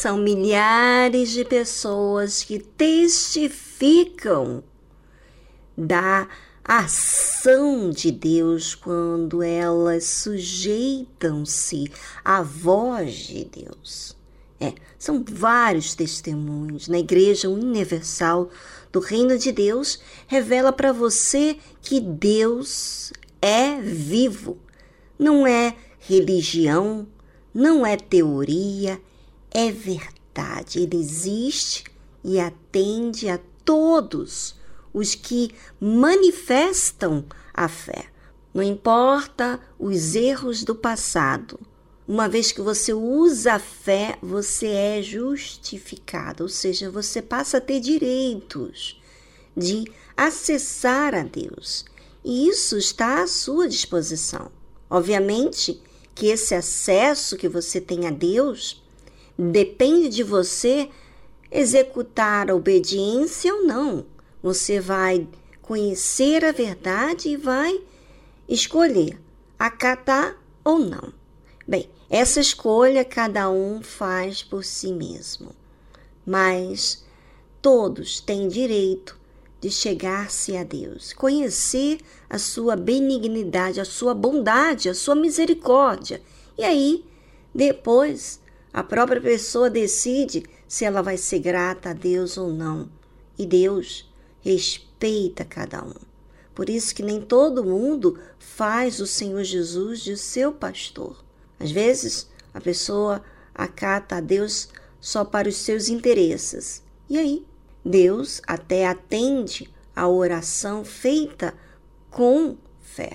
são 0.00 0.16
milhares 0.16 1.28
de 1.28 1.44
pessoas 1.44 2.42
que 2.42 2.58
testificam 2.58 4.64
da 5.76 6.26
ação 6.64 7.90
de 7.90 8.10
Deus 8.10 8.74
quando 8.74 9.42
elas 9.42 10.04
sujeitam-se 10.04 11.92
à 12.24 12.40
voz 12.40 13.14
de 13.14 13.44
Deus. 13.44 14.16
É, 14.58 14.72
são 14.98 15.22
vários 15.22 15.94
testemunhos 15.94 16.88
na 16.88 16.98
Igreja 16.98 17.50
Universal 17.50 18.48
do 18.90 19.00
Reino 19.00 19.36
de 19.36 19.52
Deus 19.52 20.00
revela 20.26 20.72
para 20.72 20.94
você 20.94 21.58
que 21.82 22.00
Deus 22.00 23.12
é 23.42 23.78
vivo. 23.78 24.56
Não 25.18 25.46
é 25.46 25.76
religião, 25.98 27.06
não 27.52 27.84
é 27.84 27.98
teoria, 27.98 28.98
é 29.50 29.70
verdade. 29.70 30.80
Ele 30.80 30.96
existe 30.96 31.84
e 32.24 32.38
atende 32.38 33.28
a 33.28 33.38
todos 33.64 34.54
os 34.92 35.14
que 35.14 35.54
manifestam 35.80 37.24
a 37.52 37.68
fé. 37.68 38.06
Não 38.52 38.62
importa 38.62 39.60
os 39.78 40.14
erros 40.14 40.64
do 40.64 40.74
passado. 40.74 41.58
Uma 42.06 42.28
vez 42.28 42.50
que 42.50 42.60
você 42.60 42.92
usa 42.92 43.54
a 43.54 43.58
fé, 43.60 44.18
você 44.20 44.66
é 44.66 45.02
justificado, 45.02 46.42
ou 46.42 46.48
seja, 46.48 46.90
você 46.90 47.22
passa 47.22 47.58
a 47.58 47.60
ter 47.60 47.78
direitos 47.78 49.00
de 49.56 49.84
acessar 50.16 51.14
a 51.14 51.22
Deus. 51.22 51.84
E 52.24 52.48
isso 52.48 52.76
está 52.76 53.22
à 53.22 53.26
sua 53.28 53.68
disposição. 53.68 54.50
Obviamente 54.88 55.80
que 56.14 56.26
esse 56.26 56.54
acesso 56.54 57.36
que 57.36 57.48
você 57.48 57.80
tem 57.80 58.06
a 58.06 58.10
Deus 58.10 58.79
depende 59.40 60.08
de 60.08 60.22
você 60.22 60.90
executar 61.50 62.50
a 62.50 62.54
obediência 62.54 63.54
ou 63.54 63.64
não. 63.64 64.04
Você 64.42 64.78
vai 64.78 65.26
conhecer 65.62 66.44
a 66.44 66.52
verdade 66.52 67.30
e 67.30 67.36
vai 67.36 67.80
escolher 68.48 69.18
acatar 69.58 70.36
ou 70.64 70.78
não. 70.78 71.12
Bem, 71.66 71.88
essa 72.10 72.40
escolha 72.40 73.04
cada 73.04 73.50
um 73.50 73.82
faz 73.82 74.42
por 74.42 74.64
si 74.64 74.92
mesmo, 74.92 75.54
mas 76.26 77.04
todos 77.62 78.20
têm 78.20 78.48
direito 78.48 79.18
de 79.60 79.70
chegar-se 79.70 80.56
a 80.56 80.64
Deus, 80.64 81.12
conhecer 81.12 82.00
a 82.28 82.38
sua 82.38 82.74
benignidade, 82.74 83.80
a 83.80 83.84
sua 83.84 84.14
bondade, 84.14 84.88
a 84.88 84.94
sua 84.94 85.14
misericórdia. 85.14 86.20
E 86.56 86.64
aí, 86.64 87.04
depois, 87.54 88.39
a 88.72 88.82
própria 88.82 89.20
pessoa 89.20 89.68
decide 89.68 90.44
se 90.68 90.84
ela 90.84 91.02
vai 91.02 91.16
ser 91.16 91.40
grata 91.40 91.90
a 91.90 91.92
Deus 91.92 92.38
ou 92.38 92.52
não. 92.52 92.88
E 93.38 93.44
Deus 93.44 94.08
respeita 94.40 95.44
cada 95.44 95.82
um. 95.84 95.94
Por 96.54 96.68
isso 96.68 96.94
que 96.94 97.02
nem 97.02 97.20
todo 97.20 97.64
mundo 97.64 98.18
faz 98.38 99.00
o 99.00 99.06
Senhor 99.06 99.42
Jesus 99.42 100.00
de 100.00 100.16
seu 100.16 100.52
pastor. 100.52 101.24
Às 101.58 101.70
vezes, 101.70 102.28
a 102.52 102.60
pessoa 102.60 103.22
acata 103.54 104.16
a 104.16 104.20
Deus 104.20 104.68
só 105.00 105.24
para 105.24 105.48
os 105.48 105.56
seus 105.56 105.88
interesses. 105.88 106.82
E 107.08 107.18
aí, 107.18 107.46
Deus 107.84 108.40
até 108.46 108.86
atende 108.86 109.70
a 109.96 110.06
oração 110.06 110.84
feita 110.84 111.54
com 112.10 112.56
fé, 112.80 113.12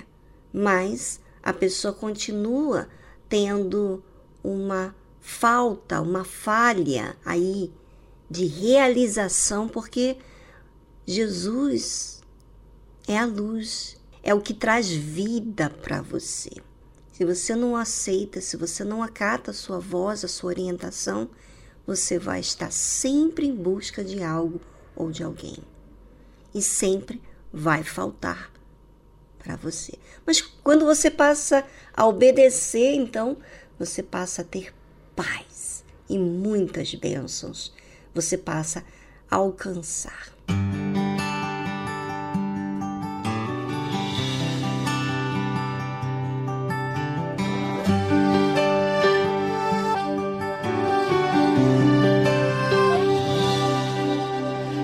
mas 0.51 1.19
a 1.43 1.53
pessoa 1.53 1.93
continua 1.93 2.87
tendo 3.29 4.03
uma 4.43 4.95
falta, 5.25 5.99
uma 5.99 6.23
falha 6.23 7.17
aí 7.25 7.73
de 8.29 8.45
realização, 8.45 9.67
porque 9.67 10.17
Jesus 11.05 12.21
é 13.07 13.17
a 13.17 13.25
luz, 13.25 13.97
é 14.21 14.35
o 14.35 14.41
que 14.41 14.53
traz 14.53 14.87
vida 14.87 15.67
para 15.69 15.99
você. 15.99 16.51
Se 17.11 17.25
você 17.25 17.55
não 17.55 17.75
aceita, 17.75 18.39
se 18.39 18.55
você 18.55 18.83
não 18.83 19.01
acata 19.01 19.49
a 19.49 19.53
sua 19.53 19.79
voz, 19.79 20.23
a 20.23 20.27
sua 20.27 20.51
orientação, 20.51 21.27
você 21.87 22.19
vai 22.19 22.39
estar 22.39 22.71
sempre 22.71 23.47
em 23.47 23.55
busca 23.55 24.03
de 24.03 24.21
algo 24.21 24.61
ou 24.95 25.09
de 25.09 25.23
alguém. 25.23 25.57
E 26.53 26.61
sempre 26.61 27.19
vai 27.51 27.83
faltar 27.83 28.51
para 29.39 29.55
você. 29.55 29.93
Mas 30.25 30.39
quando 30.39 30.85
você 30.85 31.09
passa 31.09 31.65
a 31.93 32.05
obedecer, 32.05 32.93
então 32.93 33.37
você 33.79 34.03
passa 34.03 34.43
a 34.43 34.45
ter 34.45 34.73
paz 35.15 35.83
e 36.09 36.17
muitas 36.17 36.93
bênçãos. 36.93 37.73
Você 38.13 38.37
passa 38.37 38.83
a 39.29 39.37
alcançar. 39.37 40.35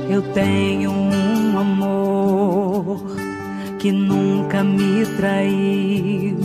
Eu 0.10 0.22
tenho 0.34 0.92
um 0.92 1.58
amor 1.58 3.16
que 3.80 3.92
nunca 3.92 4.62
me 4.62 5.06
traiu, 5.16 6.38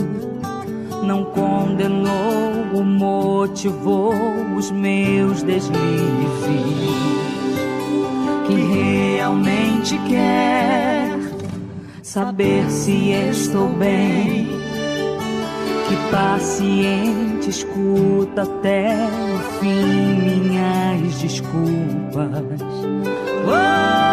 não 1.07 1.23
condenou 1.23 2.67
ou 2.73 2.83
motivou 2.83 4.13
os 4.57 4.69
meus 4.69 5.41
deslizes, 5.41 5.71
que 8.45 8.53
realmente 8.53 9.97
quer 9.99 11.17
saber 12.03 12.69
se 12.69 13.11
estou 13.11 13.69
bem, 13.69 14.49
que 15.87 16.11
paciente 16.11 17.49
escuta 17.49 18.41
até 18.41 18.93
o 19.33 19.59
fim 19.61 20.49
minhas 20.49 21.21
desculpas. 21.21 22.61
Oh, 23.45 24.06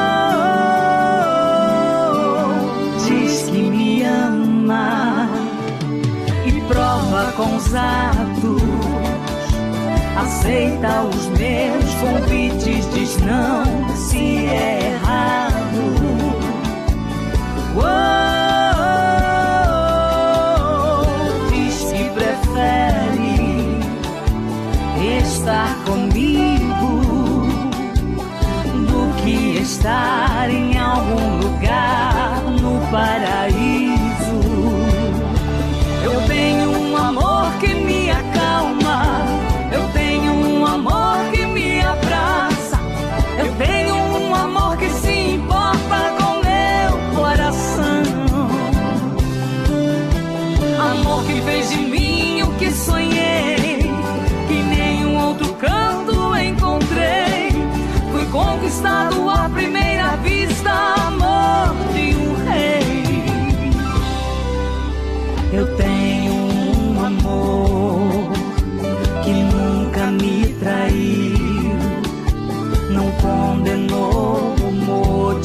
com 7.36 7.56
os 7.56 7.74
atos. 7.74 8.62
Aceita 10.16 11.02
os 11.02 11.26
meus 11.38 11.94
convites, 11.96 12.88
diz 12.94 13.16
não 13.18 13.64
se 13.96 14.46
é 14.46 14.92
errado. 14.92 15.54
Oh, 17.76 17.90
diz 21.50 21.92
que 21.92 22.04
prefere 22.10 23.80
estar 25.26 25.74
comigo 25.84 27.02
do 28.86 29.14
que 29.22 29.58
estar 29.60 30.48
em 30.48 30.78
algum 30.78 31.38
lugar 31.38 32.13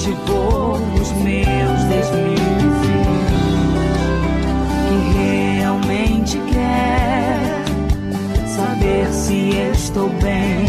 motivou 0.10 0.74
os 1.00 1.12
meus 1.12 1.84
deslizes, 1.84 2.40
que 4.88 4.96
realmente 5.18 6.40
quer 6.52 7.64
saber 8.48 9.08
se 9.12 9.50
estou 9.74 10.10
bem 10.22 10.68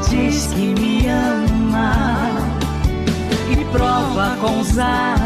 diz 0.09 0.47
que 0.49 0.75
me 0.75 1.09
ama 1.09 2.31
e 3.51 3.65
prova 3.73 4.37
com 4.41 4.61
os. 4.61 5.18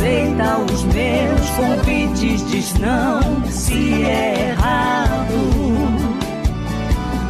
Aceita 0.00 0.56
os 0.72 0.82
meus 0.84 1.50
convites, 1.50 2.50
diz 2.50 2.72
não 2.78 3.20
se 3.50 4.02
é 4.02 4.48
errado. 4.48 5.34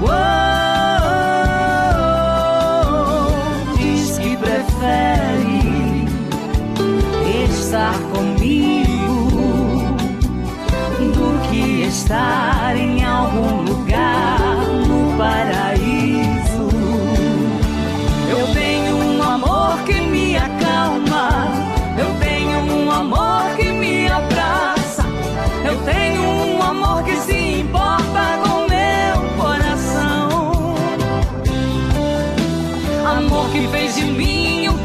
Oh, 0.01 0.07
diz 3.77 4.19
que 4.21 4.37
prefere 4.37 6.07
estar 7.51 7.99
comigo 8.13 9.97
do 11.13 11.41
que 11.51 11.83
estar 11.89 12.77
em 12.77 12.90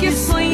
mim 0.05 0.35
o 0.35 0.44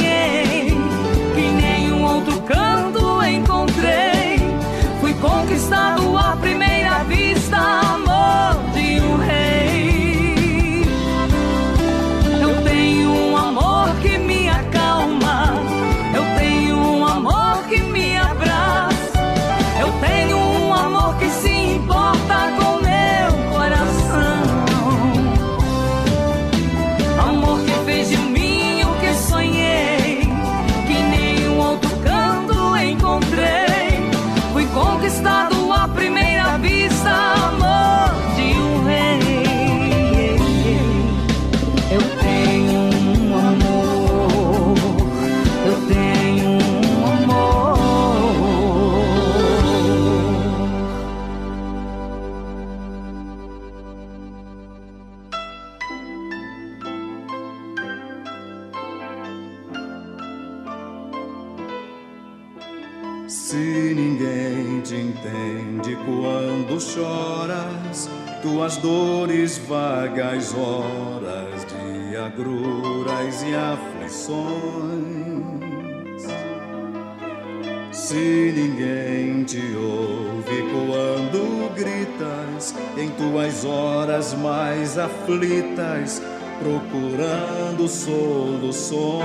mais 84.34 84.98
aflitas, 84.98 86.22
procurando 86.60 87.88
soluções. 87.88 89.22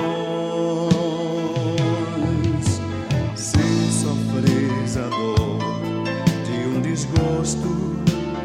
Se 3.35 3.93
sofres 3.93 4.97
a 4.97 5.09
dor 5.09 6.05
de 6.45 6.69
um 6.69 6.81
desgosto 6.81 7.97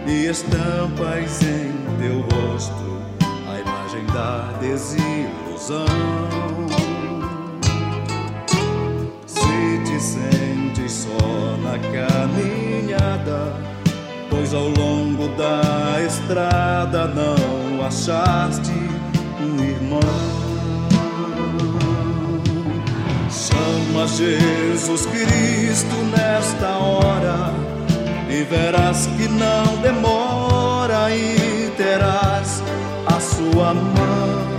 e 0.08 0.28
estampas 0.28 1.42
em 1.42 1.51
estrada 16.32 17.08
não 17.08 17.86
achaste 17.86 18.72
um 19.42 19.62
irmão. 19.62 20.00
Chama 23.30 24.08
Jesus 24.08 25.06
Cristo 25.08 25.96
nesta 26.16 26.70
hora 26.70 27.54
e 28.30 28.44
verás 28.44 29.08
que 29.18 29.28
não 29.28 29.82
demora 29.82 31.14
e 31.14 31.70
terás 31.76 32.64
a 33.08 33.20
sua 33.20 33.74
mão. 33.74 34.52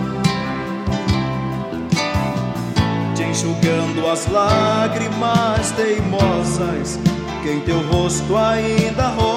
enxugando 3.32 4.07
as 4.12 4.28
lágrimas 4.28 5.70
teimosas 5.70 7.01
que 7.43 7.51
em 7.51 7.61
teu 7.61 7.81
rosto 7.89 8.36
ainda 8.36 9.09
rolam, 9.09 9.31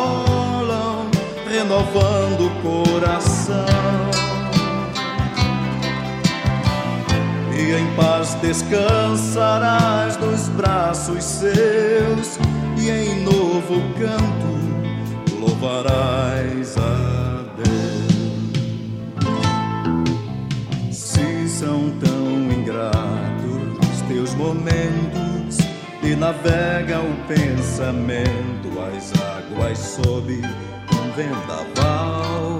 renovando 1.55 2.47
o 2.47 2.51
coração. 2.61 3.65
E 7.57 7.71
em 7.73 7.95
paz 7.95 8.33
descansarás 8.41 10.17
nos 10.17 10.49
braços 10.49 11.23
seus, 11.23 12.37
e 12.77 12.89
em 12.89 13.23
novo 13.23 13.81
canto 13.97 14.53
louvarás 15.39 16.75
a 16.77 17.45
Deus. 17.55 17.75
Se 20.91 21.47
são 21.47 21.89
tão 22.01 22.51
ingratos 22.51 24.01
teus 24.09 24.35
momentos 24.35 25.57
e 26.03 26.15
navega 26.15 26.99
o 26.99 27.15
pensamento 27.27 28.55
as 28.97 29.13
águas 29.21 29.77
sob 29.77 30.33
um 30.33 30.64
vendaval. 31.15 32.59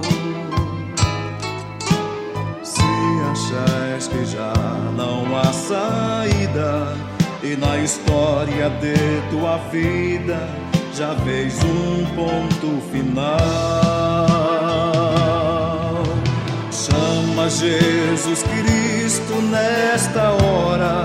Se 2.62 2.82
achas 3.30 4.08
que 4.08 4.24
já 4.24 4.52
não 4.96 5.36
há 5.36 5.52
saída 5.52 6.96
e 7.42 7.56
na 7.56 7.76
história 7.78 8.70
de 8.70 8.94
tua 9.30 9.58
vida 9.70 10.48
já 10.94 11.12
vês 11.24 11.62
um 11.62 12.06
ponto 12.14 12.80
final. 12.90 13.26
Chama 16.72 17.50
Jesus 17.50 18.42
Cristo 18.42 19.34
nesta 19.50 20.30
hora 20.30 21.04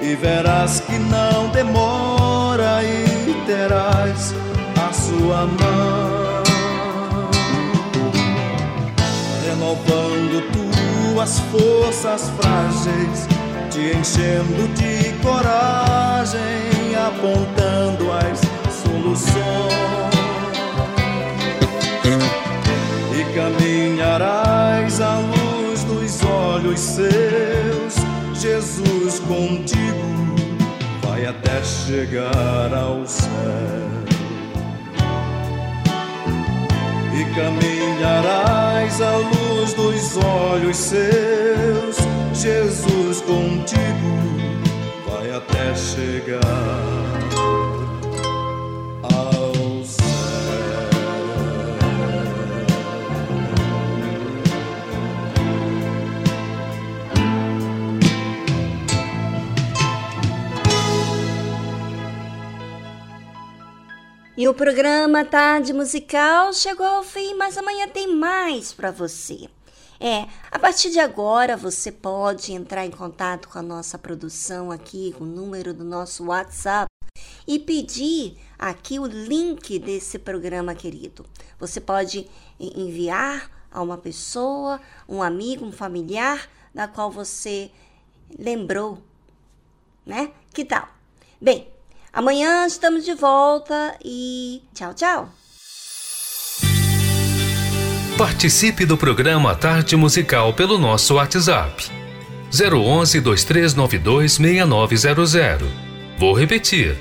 e 0.00 0.14
verás 0.14 0.80
que 0.80 0.98
não 0.98 1.48
demora 1.50 2.82
e 2.82 3.34
terás 3.46 4.34
a 4.88 4.92
sua 4.92 5.46
mão, 5.46 6.17
tuas 11.18 11.40
forças 11.50 12.30
frágeis, 12.40 13.26
te 13.70 13.98
enchendo 13.98 14.68
de 14.74 15.12
coragem, 15.20 16.94
apontando 16.94 18.12
as 18.12 18.38
soluções. 18.72 19.34
E 23.12 23.24
caminharás 23.34 25.00
à 25.00 25.18
luz 25.18 25.82
dos 25.82 26.22
olhos 26.22 26.78
seus, 26.78 27.94
Jesus 28.34 29.18
contigo 29.18 30.36
vai 31.02 31.26
até 31.26 31.64
chegar 31.64 32.72
ao 32.72 33.04
céu. 33.04 34.07
Caminharás 37.38 39.00
à 39.00 39.16
luz 39.16 39.72
dos 39.74 40.16
olhos 40.16 40.76
seus, 40.76 41.96
Jesus 42.34 43.20
contigo 43.20 43.78
vai 45.06 45.30
até 45.30 45.72
chegar 45.76 47.08
E 64.38 64.46
o 64.46 64.54
programa 64.54 65.24
Tarde 65.24 65.72
Musical 65.72 66.52
chegou 66.52 66.86
ao 66.86 67.02
fim, 67.02 67.34
mas 67.34 67.58
amanhã 67.58 67.88
tem 67.88 68.14
mais 68.14 68.72
para 68.72 68.92
você. 68.92 69.50
É, 69.98 70.28
a 70.48 70.56
partir 70.60 70.90
de 70.90 71.00
agora 71.00 71.56
você 71.56 71.90
pode 71.90 72.52
entrar 72.52 72.86
em 72.86 72.90
contato 72.92 73.48
com 73.48 73.58
a 73.58 73.62
nossa 73.62 73.98
produção 73.98 74.70
aqui, 74.70 75.12
com 75.18 75.24
o 75.24 75.26
número 75.26 75.74
do 75.74 75.82
nosso 75.82 76.26
WhatsApp 76.26 76.86
e 77.48 77.58
pedir 77.58 78.38
aqui 78.56 79.00
o 79.00 79.06
link 79.06 79.76
desse 79.80 80.20
programa 80.20 80.72
querido. 80.72 81.26
Você 81.58 81.80
pode 81.80 82.30
enviar 82.60 83.50
a 83.72 83.82
uma 83.82 83.98
pessoa, 83.98 84.80
um 85.08 85.20
amigo, 85.20 85.66
um 85.66 85.72
familiar 85.72 86.48
da 86.72 86.86
qual 86.86 87.10
você 87.10 87.72
lembrou, 88.38 89.02
né? 90.06 90.30
Que 90.54 90.64
tal? 90.64 90.88
Bem, 91.40 91.66
amanhã 92.12 92.66
estamos 92.66 93.04
de 93.04 93.14
volta 93.14 93.96
e 94.04 94.62
tchau, 94.74 94.94
tchau. 94.94 95.28
Participe 98.16 98.84
do 98.84 98.96
programa 98.96 99.54
Tarde 99.54 99.94
Musical 99.96 100.52
pelo 100.52 100.76
nosso 100.76 101.14
WhatsApp. 101.14 101.88
011 102.52 103.20
2392 103.20 104.32
6900. 104.32 105.68
Vou 106.18 106.34
repetir. 106.34 106.96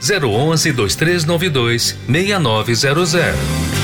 011 0.00 0.72
2392 0.72 1.96
6900. 2.08 3.83